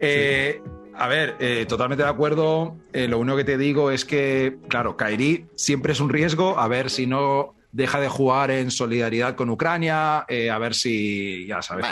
[0.00, 0.62] Eh,
[0.96, 2.76] a ver, eh, totalmente de acuerdo.
[2.92, 6.58] Eh, lo único que te digo es que, claro, Kairi siempre es un riesgo.
[6.58, 11.44] A ver si no deja de jugar en solidaridad con Ucrania, eh, a ver si,
[11.48, 11.84] ya sabes.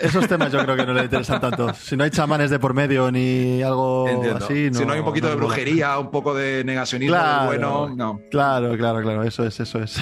[0.00, 1.74] esos, temas yo creo que no le interesan tanto.
[1.74, 4.72] Si no hay chamanes de por medio ni algo así.
[4.72, 8.20] si no hay un poquito de brujería, un poco de negacionismo bueno, no.
[8.30, 10.00] Claro, claro, claro, eso es, eso es.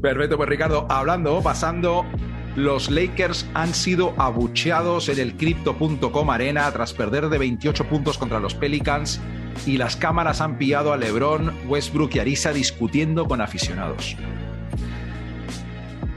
[0.00, 2.06] Perfecto, pues Ricardo, hablando, pasando
[2.56, 8.40] los Lakers han sido abucheados en el Crypto.com Arena tras perder de 28 puntos contra
[8.40, 9.20] los Pelicans
[9.66, 14.16] y las cámaras han pillado a LeBron, Westbrook y Arisa discutiendo con aficionados.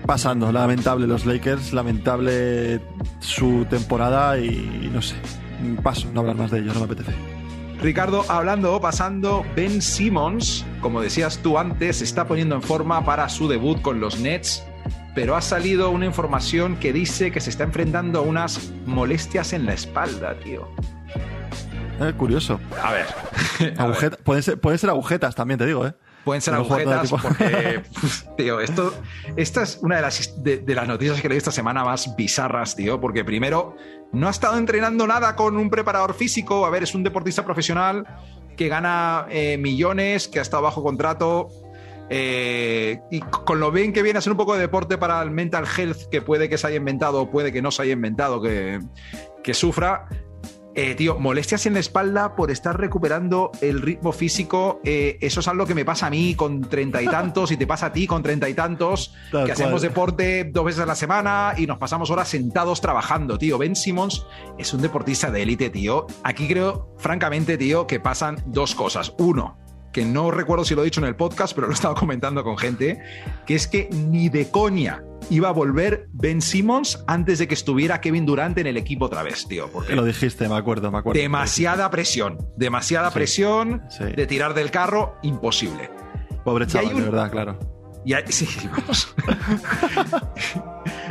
[0.06, 2.82] Pasando, lamentable los Lakers, lamentable
[3.19, 5.15] su temporada y no sé,
[5.84, 7.13] paso, no hablar más de ellos, no me apetece.
[7.82, 13.30] Ricardo, hablando, pasando, Ben Simmons, como decías tú antes, se está poniendo en forma para
[13.30, 14.65] su debut con los Nets
[15.15, 19.65] pero ha salido una información que dice que se está enfrentando a unas molestias en
[19.65, 20.67] la espalda, tío.
[22.01, 22.59] Eh, curioso.
[22.81, 23.07] A ver.
[24.23, 25.93] Pueden, ser, pueden ser agujetas también, te digo, ¿eh?
[26.23, 27.81] Pueden ser agujetas porque,
[28.37, 28.93] tío, esto,
[29.35, 33.01] esta es una de las, de, las noticias que leí esta semana más bizarras, tío,
[33.01, 33.75] porque primero
[34.11, 36.65] no ha estado entrenando nada con un preparador físico.
[36.65, 38.05] A ver, es un deportista profesional
[38.55, 41.49] que gana eh, millones, que ha estado bajo contrato
[42.09, 45.31] eh, y con lo bien que viene a ser un poco de deporte para el
[45.31, 48.41] mental health, que puede que se haya inventado o puede que no se haya inventado,
[48.41, 48.79] que,
[49.43, 50.07] que sufra.
[50.75, 54.79] Eh, tío, molestias en la espalda por estar recuperando el ritmo físico.
[54.85, 57.67] Eh, eso es algo que me pasa a mí con treinta y tantos y te
[57.67, 61.53] pasa a ti con treinta y tantos, que hacemos deporte dos veces a la semana
[61.57, 63.57] y nos pasamos horas sentados trabajando, tío.
[63.57, 64.25] Ben Simmons
[64.57, 66.05] es un deportista de élite, tío.
[66.23, 69.13] Aquí creo, francamente, tío, que pasan dos cosas.
[69.17, 69.57] Uno,
[69.99, 72.41] que no recuerdo si lo he dicho en el podcast, pero lo he estado comentando
[72.41, 73.03] con gente,
[73.45, 77.99] que es que ni de coña iba a volver Ben Simmons antes de que estuviera
[77.99, 79.69] Kevin Durant en el equipo otra vez, tío.
[79.69, 81.19] Porque lo dijiste, me acuerdo, me acuerdo.
[81.19, 83.83] Demasiada presión, demasiada presión
[84.15, 85.91] de tirar del carro, imposible.
[86.45, 87.59] Pobre chaval, de verdad, claro.
[88.05, 89.13] Y hay, sí, vamos.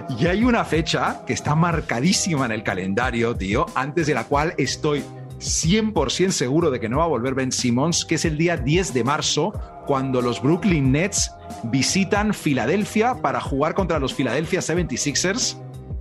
[0.18, 4.54] y hay una fecha que está marcadísima en el calendario, tío, antes de la cual
[4.56, 5.04] estoy
[5.38, 8.94] 100% seguro de que no va a volver Ben Simmons, que es el día 10
[8.94, 9.52] de marzo,
[9.86, 11.32] cuando los Brooklyn Nets
[11.64, 15.56] visitan Filadelfia para jugar contra los Philadelphia 76ers.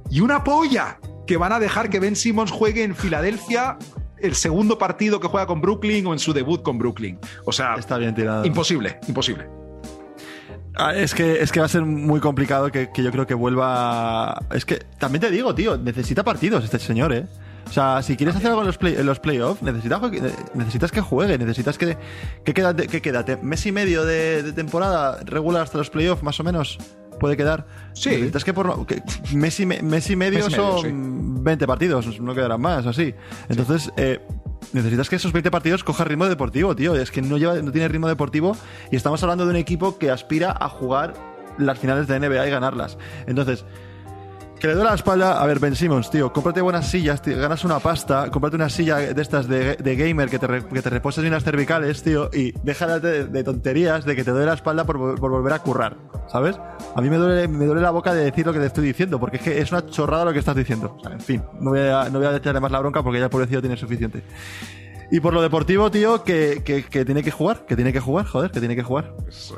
[0.09, 3.77] Y una polla que van a dejar que Ben Simmons juegue en Filadelfia
[4.19, 7.19] el segundo partido que juega con Brooklyn o en su debut con Brooklyn.
[7.45, 8.45] O sea, está bien tirado.
[8.45, 9.47] Imposible, imposible.
[10.75, 13.33] Ah, es que, es que va a ser muy complicado que, que yo creo que
[13.33, 14.39] vuelva.
[14.51, 17.25] Es que también te digo, tío, necesita partidos este señor, ¿eh?
[17.69, 20.01] O sea, si quieres hacer algo en los, play, los playoffs, necesitas,
[20.53, 21.97] necesitas que juegue, necesitas que,
[22.43, 26.43] que queda, que quédate mes y medio de, temporada regular hasta los playoffs, más o
[26.43, 26.77] menos.
[27.19, 27.65] Puede quedar.
[27.93, 28.11] Sí.
[28.11, 29.01] Necesitas que por que
[29.33, 33.15] mes, y, mes y medio son 20 partidos, no quedarán más, así.
[33.49, 34.21] Entonces, eh,
[34.73, 36.95] necesitas que esos 20 partidos coja ritmo deportivo, tío.
[36.95, 38.55] Es que no, lleva, no tiene ritmo deportivo
[38.91, 41.15] y estamos hablando de un equipo que aspira a jugar
[41.57, 42.97] las finales de NBA y ganarlas.
[43.25, 43.65] Entonces,
[44.59, 45.41] que le duele la espalda.
[45.41, 48.97] A ver, Ben Simmons, tío, cómprate buenas sillas, tío, ganas una pasta, cómprate una silla
[48.97, 52.99] de estas de, gamer que te, que te reposes bien las cervicales, tío, y deja
[52.99, 55.97] de, de tonterías de que te duele la espalda por, por volver a currar,
[56.31, 56.59] ¿sabes?
[56.95, 59.19] A mí me duele, me duele la boca de decir lo que te estoy diciendo,
[59.19, 60.97] porque es que es una chorrada lo que estás diciendo.
[61.09, 63.31] En fin, no voy a, no voy a echarle más la bronca porque ya el
[63.31, 64.23] pobrecillo tiene suficiente.
[65.09, 68.25] Y por lo deportivo, tío, que, que, que tiene que jugar, que tiene que jugar,
[68.25, 69.13] joder, que tiene que jugar.
[69.17, 69.53] Pues,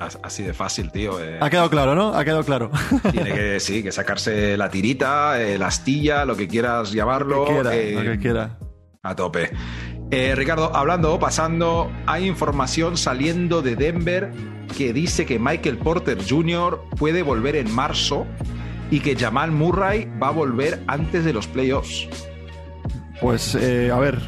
[0.00, 1.22] as- así de fácil, tío.
[1.22, 1.38] eh.
[1.42, 2.14] Ha quedado claro, ¿no?
[2.14, 2.70] Ha quedado claro.
[3.12, 7.40] Tiene que, sí, que sacarse la tirita, eh, la astilla, lo que quieras llamarlo.
[7.40, 8.58] Lo que quiera, eh, lo que quiera.
[9.02, 9.50] A tope.
[10.10, 14.30] Ricardo, hablando, pasando, hay información saliendo de Denver
[14.76, 16.80] que dice que Michael Porter Jr.
[16.96, 18.24] puede volver en marzo
[18.92, 22.08] y que Jamal Murray va a volver antes de los playoffs.
[23.20, 24.18] Pues, eh, a ver,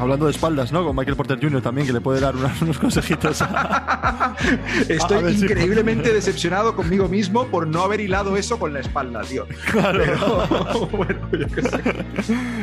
[0.00, 0.84] hablando de espaldas, ¿no?
[0.84, 1.60] Con Michael Porter Jr.
[1.62, 3.42] también, que le puede dar unos, unos consejitos.
[4.88, 9.22] Estoy A si- increíblemente decepcionado conmigo mismo por no haber hilado eso con la espalda,
[9.22, 9.46] tío.
[9.70, 10.00] Claro.
[10.04, 11.80] Pero, bueno, yo qué sé.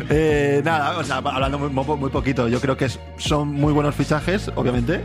[0.09, 5.01] Eh, nada, o sea, hablando muy, poquito, yo creo que son muy buenos fichajes, obviamente.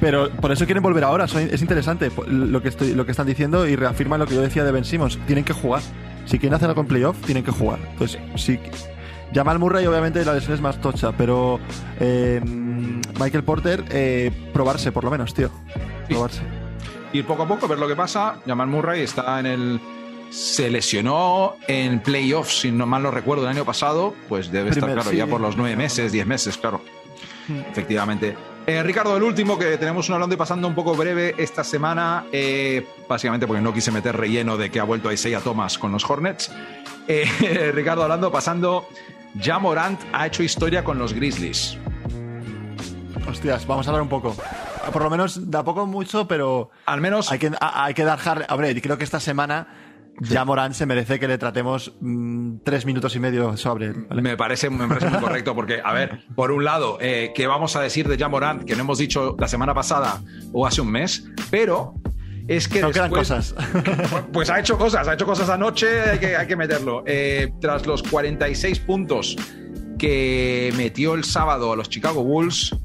[0.00, 1.24] Pero por eso quieren volver ahora.
[1.24, 4.64] es interesante lo que, estoy, lo que están diciendo y reafirman lo que yo decía
[4.64, 5.18] de Ben Simmons.
[5.26, 5.82] Tienen que jugar.
[6.24, 7.78] Si quieren hacer algo en playoff, tienen que jugar.
[7.92, 8.58] Entonces, sí.
[9.34, 11.58] Jamal Murray, obviamente, la lesión es más tocha, pero
[11.98, 15.50] eh, Michael Porter, eh, probarse por lo menos, tío.
[16.08, 16.42] Probarse.
[17.12, 18.36] Ir poco a poco, ver lo que pasa.
[18.46, 19.80] Jamal Murray está en el.
[20.30, 24.14] Se lesionó en playoffs, si no mal no recuerdo, el año pasado.
[24.28, 25.16] Pues debe estar, claro, sí.
[25.16, 26.80] ya por los nueve meses, diez meses, claro.
[27.48, 27.60] Hmm.
[27.70, 28.34] Efectivamente.
[28.66, 32.24] Eh, Ricardo, el último que tenemos un hablando y pasando un poco breve esta semana,
[32.30, 36.08] eh, básicamente porque no quise meter relleno de que ha vuelto Isaiah Thomas con los
[36.08, 36.50] Hornets.
[37.08, 38.88] Eh, Ricardo, hablando, pasando,
[39.34, 41.78] ya Morant ha hecho historia con los Grizzlies.
[43.28, 44.34] Hostias, vamos a hablar un poco.
[44.92, 48.18] Por lo menos, da poco mucho, pero Al menos hay que, a- hay que dar
[48.18, 49.68] jar- Hombre, creo que esta semana
[50.20, 54.06] ya Morán se merece que le tratemos mm, tres minutos y medio sobre él.
[54.08, 54.22] ¿vale?
[54.22, 57.76] Me parece, me parece muy correcto porque, a ver, por un lado, eh, ¿qué vamos
[57.76, 60.20] a decir de Jamorant que no hemos dicho la semana pasada
[60.52, 61.24] o hace un mes?
[61.50, 61.94] Pero
[62.56, 63.54] es que No quedan después- cosas.
[64.32, 67.02] Pues ha hecho cosas, ha hecho cosas anoche, hay que, hay que meterlo.
[67.06, 69.36] Eh, tras los 46 puntos
[69.98, 72.76] que metió el sábado a los Chicago Bulls,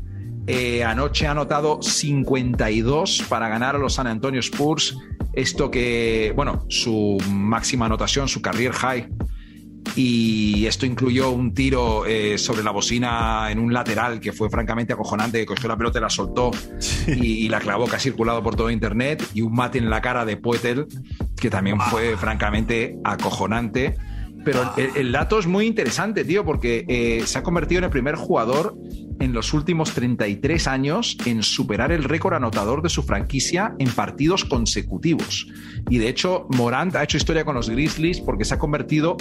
[0.45, 4.95] eh, anoche ha anotado 52 para ganar a los San Antonio Spurs.
[5.33, 9.07] Esto que, bueno, su máxima anotación, su career high.
[9.95, 14.93] Y esto incluyó un tiro eh, sobre la bocina en un lateral que fue francamente
[14.93, 16.51] acojonante, que cogió la pelota y la soltó
[17.07, 19.23] y, y la clavó que ha circulado por todo internet.
[19.33, 20.87] Y un mate en la cara de Poetel,
[21.39, 23.95] que también fue francamente acojonante.
[24.45, 27.89] Pero el, el dato es muy interesante, tío, porque eh, se ha convertido en el
[27.89, 28.77] primer jugador
[29.19, 34.45] en los últimos 33 años en superar el récord anotador de su franquicia en partidos
[34.45, 35.47] consecutivos.
[35.89, 39.17] Y de hecho, Morant ha hecho historia con los Grizzlies porque se ha convertido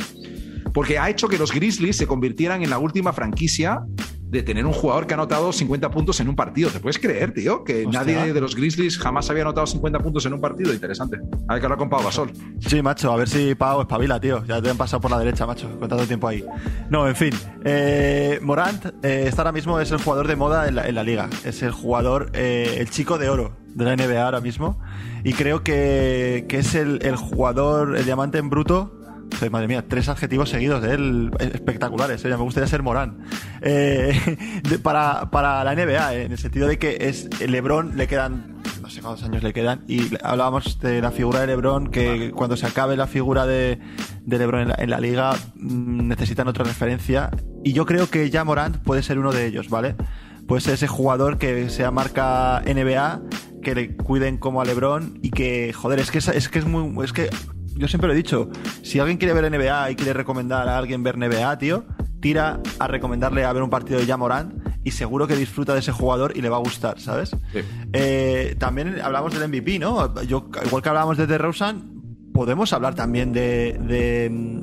[0.73, 3.83] porque ha hecho que los Grizzlies se convirtieran en la última franquicia
[4.29, 6.69] de tener un jugador que ha anotado 50 puntos en un partido.
[6.71, 7.63] ¿Te puedes creer, tío?
[7.63, 8.01] Que Hostia.
[8.01, 10.75] nadie de los Grizzlies jamás había anotado 50 puntos en un partido.
[10.75, 11.19] Interesante.
[11.49, 12.33] Hay que hablar con Pau Gasol.
[12.61, 14.45] Sí, macho, a ver si Pau espabila, tío.
[14.45, 16.45] Ya te han pasado por la derecha, macho, con tanto tiempo ahí.
[16.91, 17.33] No, en fin.
[17.65, 21.05] Eh, Morant eh, está ahora mismo es el jugador de moda en la, en la
[21.05, 21.31] liga.
[21.45, 24.81] Es el jugador, eh, el chico de oro de la NBA ahora mismo.
[25.23, 28.96] Y creo que, que es el, el jugador, el diamante en bruto.
[29.35, 32.25] Joder, madre mía, tres adjetivos seguidos de él espectaculares.
[32.25, 33.19] eh, me gustaría ser Morán.
[33.61, 38.07] Eh, de- para, para la NBA, eh, en el sentido de que es LeBron le
[38.07, 39.83] quedan no sé cuántos años le quedan.
[39.89, 43.81] Y hablábamos de la figura de LeBron, que cuando se acabe la figura de,
[44.23, 47.31] de LeBron en la, en la liga, mm, necesitan otra referencia.
[47.65, 49.97] Y yo creo que ya Morant puede ser uno de ellos, ¿vale?
[50.47, 53.23] Puede ser ese jugador que sea marca NBA,
[53.61, 56.65] que le cuiden como a LeBron y que, joder, es que es, es que es
[56.65, 57.05] muy.
[57.05, 57.29] Es que
[57.77, 58.49] yo siempre lo he dicho,
[58.83, 61.85] si alguien quiere ver NBA y quiere recomendar a alguien ver NBA, tío,
[62.21, 64.55] tira a recomendarle a ver un partido de Jamorant
[64.85, 67.31] y seguro que disfruta de ese jugador y le va a gustar, ¿sabes?
[67.53, 67.61] Sí.
[67.93, 70.23] Eh, también hablamos del MVP, ¿no?
[70.23, 71.91] Yo, igual que hablábamos de DeRozan,
[72.33, 74.61] podemos hablar también de, de,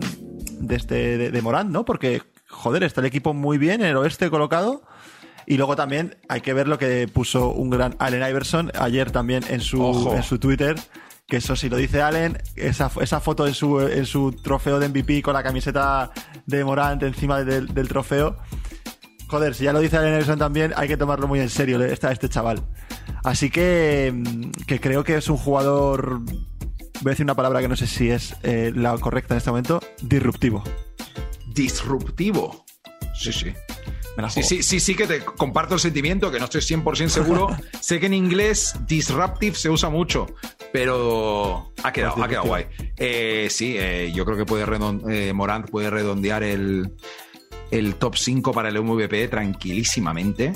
[0.59, 1.85] de este, de, de Morant, ¿no?
[1.85, 4.83] Porque, joder, está el equipo muy bien en el oeste colocado.
[5.45, 9.43] Y luego también hay que ver lo que puso un gran Allen Iverson ayer también
[9.49, 10.15] en su, Ojo.
[10.15, 10.75] en su Twitter.
[11.27, 14.89] Que eso sí lo dice Allen, esa, esa foto en su, en su trofeo de
[14.89, 16.11] MVP con la camiseta
[16.45, 18.37] de Morant encima del, del trofeo.
[19.27, 22.11] Joder, si ya lo dice Allen Iverson también, hay que tomarlo muy en serio este,
[22.11, 22.61] este chaval.
[23.23, 27.67] Así que, mm, que creo que es un jugador, voy a decir una palabra que
[27.67, 30.63] no sé si es eh, la correcta en este momento, disruptivo.
[31.53, 32.65] Disruptivo.
[33.15, 33.53] Sí, sí.
[34.29, 37.47] Sí, sí, sí, sí que te comparto el sentimiento, que no estoy 100% seguro.
[37.81, 40.27] sé que en inglés disruptive se usa mucho,
[40.71, 42.65] pero ha quedado, ha quedado guay.
[42.97, 44.65] Eh, sí, eh, yo creo que puede
[45.09, 46.93] eh, Morant puede redondear el,
[47.71, 50.53] el top 5 para el MVP tranquilísimamente.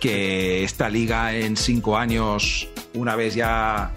[0.00, 3.92] Que esta liga en cinco años, una vez ya,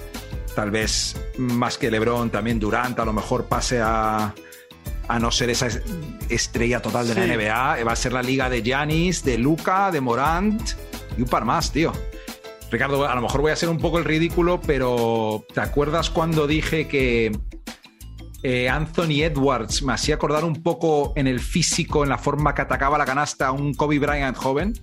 [0.56, 4.34] tal vez más que LeBron, también Durant, a lo mejor pase a,
[5.12, 5.68] a no ser esa
[6.30, 7.84] estrella total de la NBA.
[7.84, 10.62] Va a ser la liga de Giannis, de Luca, de Morant
[11.18, 11.92] y un par más, tío.
[12.72, 16.48] Ricardo, a lo mejor voy a ser un poco el ridículo, pero ¿te acuerdas cuando
[16.48, 17.38] dije que
[18.44, 22.62] eh, Anthony Edwards me hacía acordar un poco en el físico, en la forma que
[22.62, 24.74] atacaba la canasta a un Kobe Bryant joven?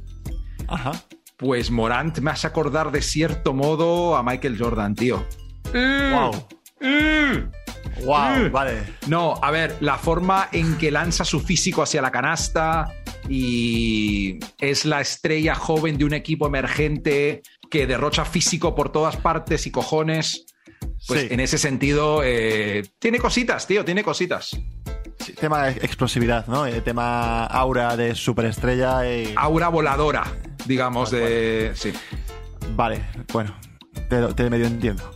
[0.69, 0.93] Ajá.
[1.39, 5.25] Pues Morant me hace acordar de cierto modo a Michael Jordan, tío.
[5.73, 6.47] Wow.
[8.05, 8.83] Wow, vale.
[9.07, 12.93] No, a ver, la forma en que lanza su físico hacia la canasta
[13.29, 19.67] y es la estrella joven de un equipo emergente que derrocha físico por todas partes
[19.67, 20.47] y cojones.
[21.07, 24.59] Pues en ese sentido, eh, tiene cositas, tío, tiene cositas.
[25.41, 26.67] tema de explosividad, ¿no?
[26.67, 29.09] El tema aura de superestrella.
[29.11, 29.33] Y...
[29.37, 30.25] Aura voladora,
[30.67, 31.73] digamos, de.
[31.75, 31.93] Sí.
[32.75, 33.55] Vale, bueno,
[34.09, 35.11] te, medio entiendo.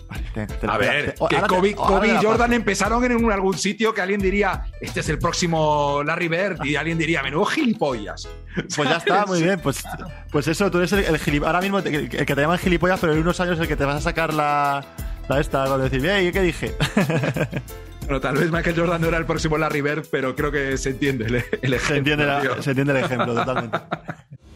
[0.69, 1.41] a ver, que
[1.73, 6.29] Kobe, y Jordan empezaron en algún sitio que alguien diría, este es el próximo Larry
[6.29, 8.29] Bird, y alguien diría, menudo gilipollas.
[8.55, 9.59] Pues ya está, muy bien.
[9.61, 9.83] Pues,
[10.31, 11.55] pues eso, tú eres el, gilipollas.
[11.55, 13.97] Ahora mismo el, que te llaman gilipollas, pero en unos años el que te vas
[13.97, 14.85] a sacar la,
[15.29, 16.75] la esta, cuando decir, ¿y qué dije?
[18.03, 20.91] Bueno, tal vez Michael Jordan no era el próximo Larry Bird, pero creo que se
[20.91, 21.79] entiende el, ejemplo.
[21.79, 23.79] Se entiende, se entiende el ejemplo, totalmente.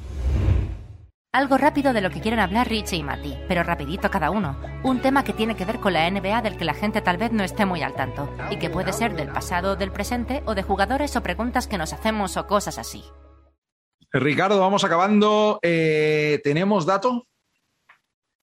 [1.36, 4.58] Algo rápido de lo que quieren hablar Richie y Mati, pero rapidito cada uno.
[4.82, 7.30] Un tema que tiene que ver con la NBA del que la gente tal vez
[7.30, 10.62] no esté muy al tanto, y que puede ser del pasado, del presente, o de
[10.62, 13.04] jugadores o preguntas que nos hacemos o cosas así.
[14.12, 15.58] Ricardo, vamos acabando.
[15.60, 17.26] Eh, ¿Tenemos dato?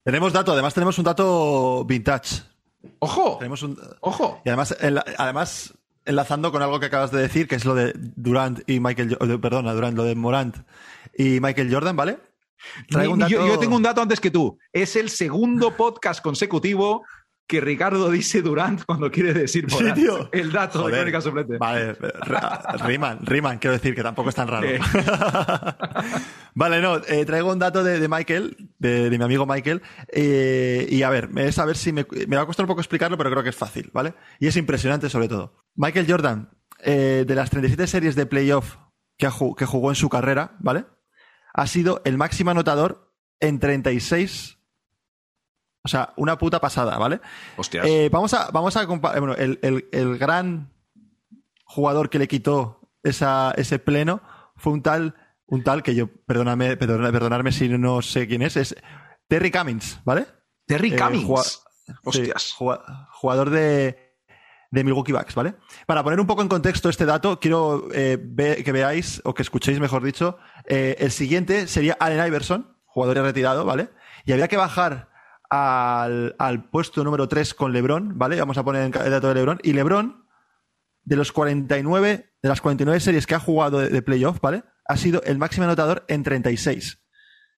[0.03, 2.43] Tenemos dato, además tenemos un dato vintage.
[2.99, 3.37] ¡Ojo!
[3.39, 3.75] Tenemos un...
[4.01, 4.39] ¡Ojo!
[4.45, 4.77] Y además,
[5.17, 5.73] además,
[6.05, 9.17] enlazando con algo que acabas de decir, que es lo de Durant y Michael...
[9.41, 10.57] Perdona, Durant, lo de Morant
[11.17, 12.32] y Michael Jordan, ¿vale?
[12.89, 14.57] Yo, tengo un dato antes que tú.
[14.71, 17.03] Es el segundo podcast consecutivo
[17.47, 20.29] que Ricardo dice Durant cuando quiere decir sí, tío.
[20.31, 21.57] el dato de crónica suplente.
[21.57, 21.95] Vale,
[22.85, 24.67] riman, riman, quiero decir que tampoco es tan raro.
[26.55, 31.09] vale, no, eh, traigo un dato de, Michael, de, mi amigo Michael, eh, y a
[31.09, 33.43] ver, es a ver si me, me, va a costar un poco explicarlo, pero creo
[33.43, 34.13] que es fácil, ¿vale?
[34.39, 35.65] Y es impresionante sobre todo.
[35.75, 36.49] Michael Jordan,
[36.79, 38.77] eh, de las 37 series de playoff
[39.17, 40.85] que, que jugó en su carrera, ¿vale?
[41.53, 44.57] Ha sido el máximo anotador en 36.
[45.83, 47.19] O sea, una puta pasada, ¿vale?
[47.57, 47.85] Hostias.
[47.85, 49.19] Eh, vamos a, vamos a comparar.
[49.19, 50.71] Bueno, el, gran
[51.65, 54.21] jugador que le quitó esa, ese pleno
[54.55, 58.75] fue un tal, un tal que yo, perdóname, perdonarme si no sé quién es, es
[59.27, 60.25] Terry Cummings, ¿vale?
[60.65, 61.63] Terry eh, Cummings.
[62.03, 62.53] Hostias.
[62.53, 64.12] jugador de,
[64.73, 65.53] de Milwaukee Bucks, ¿vale?
[65.85, 68.17] Para poner un poco en contexto este dato, quiero eh,
[68.65, 73.65] que veáis, o que escuchéis, mejor dicho, eh, el siguiente sería Allen Iverson, jugador retirado,
[73.65, 73.89] ¿vale?
[74.25, 75.09] Y había que bajar
[75.51, 78.39] al, puesto número 3 con LeBron, ¿vale?
[78.39, 79.59] Vamos a poner el dato de LeBron.
[79.61, 80.25] Y LeBron,
[81.03, 84.63] de los 49, de las 49 series que ha jugado de, playoff, ¿vale?
[84.87, 86.99] Ha sido el máximo anotador en 36.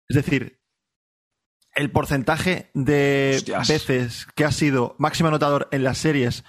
[0.10, 0.60] Es decir,
[1.76, 6.44] el porcentaje de veces que ha sido máximo anotador en las series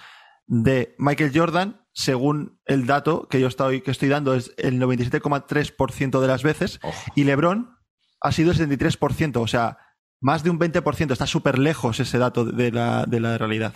[0.46, 6.20] de Michael Jordan, según el dato que yo estoy, que estoy dando, es el 97,3%
[6.20, 6.80] de las veces.
[7.14, 7.76] Y LeBron
[8.20, 9.78] ha sido el 73%, o sea,
[10.20, 11.12] más de un 20%.
[11.12, 13.74] Está súper lejos ese dato de la, de la realidad.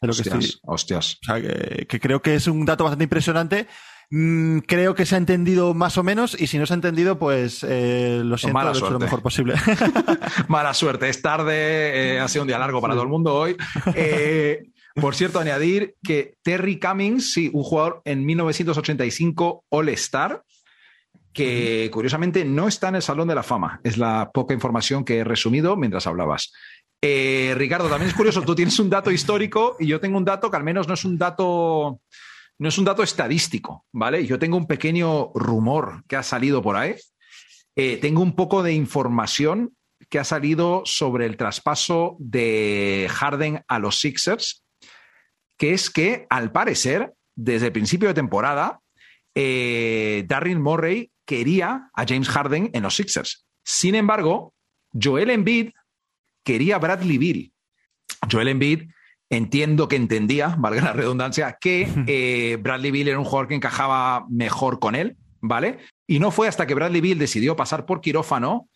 [0.00, 1.18] De lo que estoy, hostias.
[1.22, 3.66] O sea, que, creo que es un dato bastante impresionante.
[4.10, 7.18] Mm, creo que se ha entendido más o menos y si no se ha entendido,
[7.18, 9.54] pues eh, lo siento, lo he hecho lo mejor posible.
[10.48, 13.56] Mala suerte, es tarde, eh, ha sido un día largo para todo el mundo hoy.
[13.94, 14.64] Eh,
[14.94, 20.42] por cierto, añadir que Terry Cummings, sí, un jugador en 1985 All-Star,
[21.32, 23.80] que curiosamente no está en el Salón de la Fama.
[23.82, 26.52] Es la poca información que he resumido mientras hablabas.
[27.02, 30.50] Eh, Ricardo, también es curioso, tú tienes un dato histórico y yo tengo un dato
[30.50, 32.00] que al menos no es un dato,
[32.58, 34.24] no es un dato estadístico, ¿vale?
[34.24, 36.94] Yo tengo un pequeño rumor que ha salido por ahí.
[37.76, 39.76] Eh, tengo un poco de información
[40.08, 44.63] que ha salido sobre el traspaso de Harden a los Sixers
[45.56, 48.80] que es que, al parecer, desde el principio de temporada,
[49.34, 53.46] eh, Darren Murray quería a James Harden en los Sixers.
[53.64, 54.54] Sin embargo,
[54.92, 55.70] Joel Embiid
[56.44, 57.52] quería a Bradley Bill.
[58.30, 58.90] Joel Embiid
[59.30, 64.26] entiendo que entendía, valga la redundancia, que eh, Bradley Bill era un jugador que encajaba
[64.28, 65.78] mejor con él, ¿vale?
[66.06, 68.68] Y no fue hasta que Bradley Bill decidió pasar por quirófano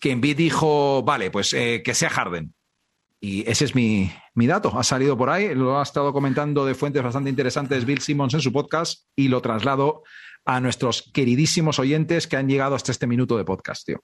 [0.00, 2.54] que Embiid dijo, vale, pues eh, que sea Harden.
[3.20, 4.72] Y ese es mi, mi, dato.
[4.78, 8.40] Ha salido por ahí, lo ha estado comentando de fuentes bastante interesantes Bill Simmons en
[8.40, 10.02] su podcast y lo traslado
[10.44, 14.00] a nuestros queridísimos oyentes que han llegado hasta este minuto de podcast, tío.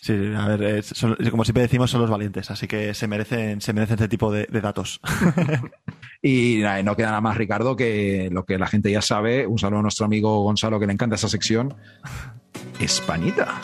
[0.00, 0.84] Sí, a ver,
[1.30, 4.46] como siempre decimos, son los valientes, así que se merecen, se merecen este tipo de,
[4.48, 5.00] de datos.
[6.22, 9.44] y nada, no queda nada más, Ricardo, que lo que la gente ya sabe.
[9.46, 11.74] Un saludo a nuestro amigo Gonzalo, que le encanta esa sección.
[12.78, 13.60] Españita.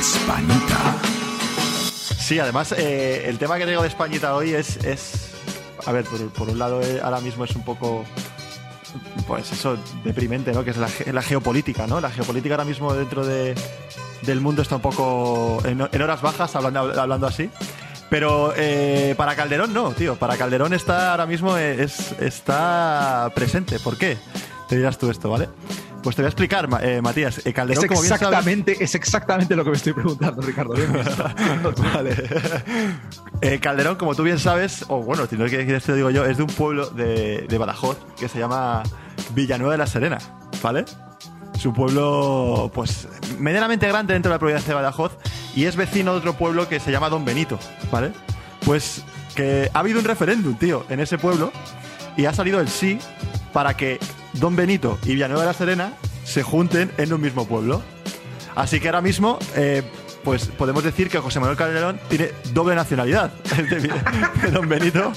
[0.00, 0.96] Españita.
[2.18, 4.78] Sí, además, eh, el tema que tengo de Españita hoy es.
[5.84, 8.06] a ver, por, un lado, eh, ahora mismo es un poco.
[9.26, 10.64] Pues eso, deprimente, ¿no?
[10.64, 12.00] Que es la, geopolítica, ¿no?
[12.00, 13.54] La geopolítica ahora mismo dentro de,
[14.22, 17.50] del mundo está un poco en, horas bajas, hablando, hablando así.
[18.08, 20.16] Pero eh, para Calderón no, tío.
[20.16, 23.78] Para Calderón está ahora mismo es, está presente.
[23.78, 24.16] ¿Por qué?
[24.66, 25.50] Te dirás tú esto, ¿vale?
[26.02, 27.44] Pues te voy a explicar, eh, Matías.
[27.44, 30.74] Eh, Calderón, es exactamente, es exactamente lo que me estoy preguntando, Ricardo.
[31.94, 32.14] vale.
[33.42, 36.24] Eh, Calderón, como tú bien sabes, o bueno, si no quieres te lo digo yo,
[36.24, 38.82] es de un pueblo de, de Badajoz que se llama
[39.34, 40.18] Villanueva de la Serena,
[40.62, 40.86] ¿vale?
[41.54, 43.06] Es un pueblo, pues,
[43.38, 45.12] medianamente grande dentro de la provincia de Badajoz
[45.54, 47.58] y es vecino de otro pueblo que se llama Don Benito,
[47.90, 48.12] ¿vale?
[48.64, 51.52] Pues que ha habido un referéndum, tío, en ese pueblo
[52.16, 52.98] y ha salido el sí
[53.52, 53.98] para que
[54.34, 55.92] Don Benito y Villanueva de la Serena
[56.24, 57.82] se junten en un mismo pueblo.
[58.54, 59.82] Así que ahora mismo, eh,
[60.24, 65.12] pues podemos decir que José Manuel Calderón tiene doble nacionalidad, de, Don Benito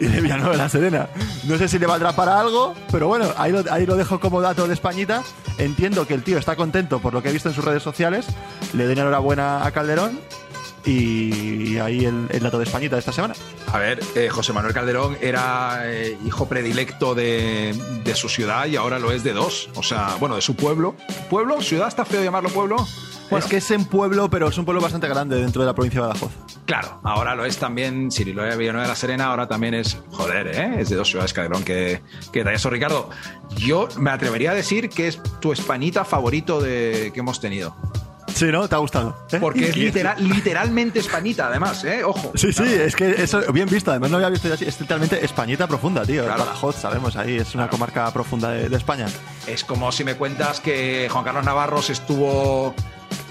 [0.00, 1.08] y de Villanueva de la Serena.
[1.44, 4.40] No sé si le valdrá para algo, pero bueno, ahí lo, ahí lo dejo como
[4.40, 5.22] dato de Españita.
[5.58, 8.26] Entiendo que el tío está contento por lo que he visto en sus redes sociales.
[8.72, 10.18] Le doy enhorabuena a Calderón
[10.84, 13.34] y ahí el, dato de Españita de esta semana.
[13.66, 17.74] A ver, eh, José Manuel Calderón era eh, hijo predilecto de,
[18.14, 19.68] su ciudad y ahora lo es de dos.
[19.74, 20.94] O sea, bueno, de su pueblo.
[21.28, 21.60] ¿Pueblo?
[21.60, 21.88] ¿Ciudad?
[21.88, 22.76] ¿Está feo llamarlo pueblo?
[23.30, 26.00] Es que es en pueblo, pero es un pueblo bastante grande dentro de la provincia
[26.00, 26.32] de Badajoz.
[26.64, 30.48] Claro, ahora lo es también, si lo Villanueva de la Serena, ahora también es, joder,
[30.48, 30.80] ¿eh?
[30.80, 32.00] es de dos ciudades Calderón que,
[32.32, 33.10] que da eso, Ricardo.
[33.56, 37.76] Yo me atrevería a decir que es tu españita favorito de, que hemos tenido.
[38.38, 38.68] Sí, ¿no?
[38.68, 39.16] ¿Te ha gustado?
[39.32, 39.38] ¿Eh?
[39.40, 42.04] Porque es literal, literalmente españita, además, ¿eh?
[42.04, 42.30] Ojo.
[42.36, 43.90] Sí, sí, es que eso, bien visto.
[43.90, 44.64] Además, no había visto así.
[44.64, 46.24] Es literalmente españita profunda, tío.
[46.24, 46.44] Claro.
[46.44, 49.06] Badajoz, sabemos, ahí es una comarca profunda de, España.
[49.48, 52.76] Es como si me cuentas que Juan Carlos Navarros estuvo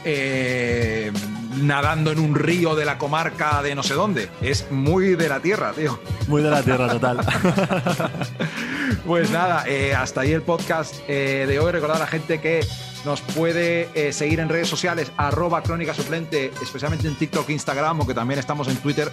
[0.04, 1.14] eh,
[1.56, 4.30] nadando en un río de la comarca de no sé dónde.
[4.42, 6.02] Es muy de la tierra, tío.
[6.28, 7.20] Muy de la tierra, total.
[9.06, 11.72] pues nada, eh, hasta ahí el podcast de hoy.
[11.72, 12.68] Recordar a la gente que
[13.08, 18.06] nos puede eh, seguir en redes sociales, arroba crónica suplente, especialmente en TikTok, Instagram, o
[18.06, 19.10] que también estamos en Twitter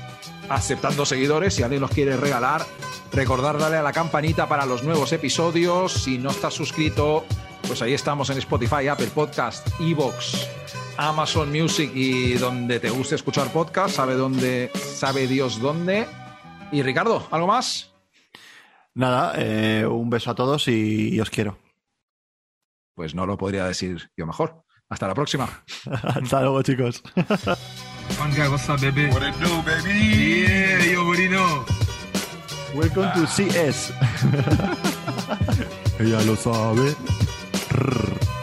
[0.49, 1.55] aceptando seguidores.
[1.55, 2.67] Si alguien los quiere regalar,
[3.13, 5.93] recordar darle a la campanita para los nuevos episodios.
[5.93, 7.25] Si no estás suscrito,
[7.69, 10.49] pues ahí estamos en Spotify, Apple Podcast, Evox,
[10.97, 16.09] Amazon Music y donde te guste escuchar podcast, sabe dónde, sabe Dios dónde.
[16.73, 17.93] Y Ricardo, ¿algo más?
[18.93, 21.64] Nada, eh, un beso a todos y os quiero.
[22.95, 24.63] Pues no lo podría decir yo mejor.
[24.89, 25.49] Hasta la próxima.
[26.03, 27.03] Hasta luego, chicos.
[28.21, 29.07] One guy, what's up, baby?
[29.11, 30.47] What it do, baby?
[30.47, 31.65] Yeah, you already know.
[32.75, 33.93] Welcome to CS.
[35.99, 36.95] Ella lo sabe.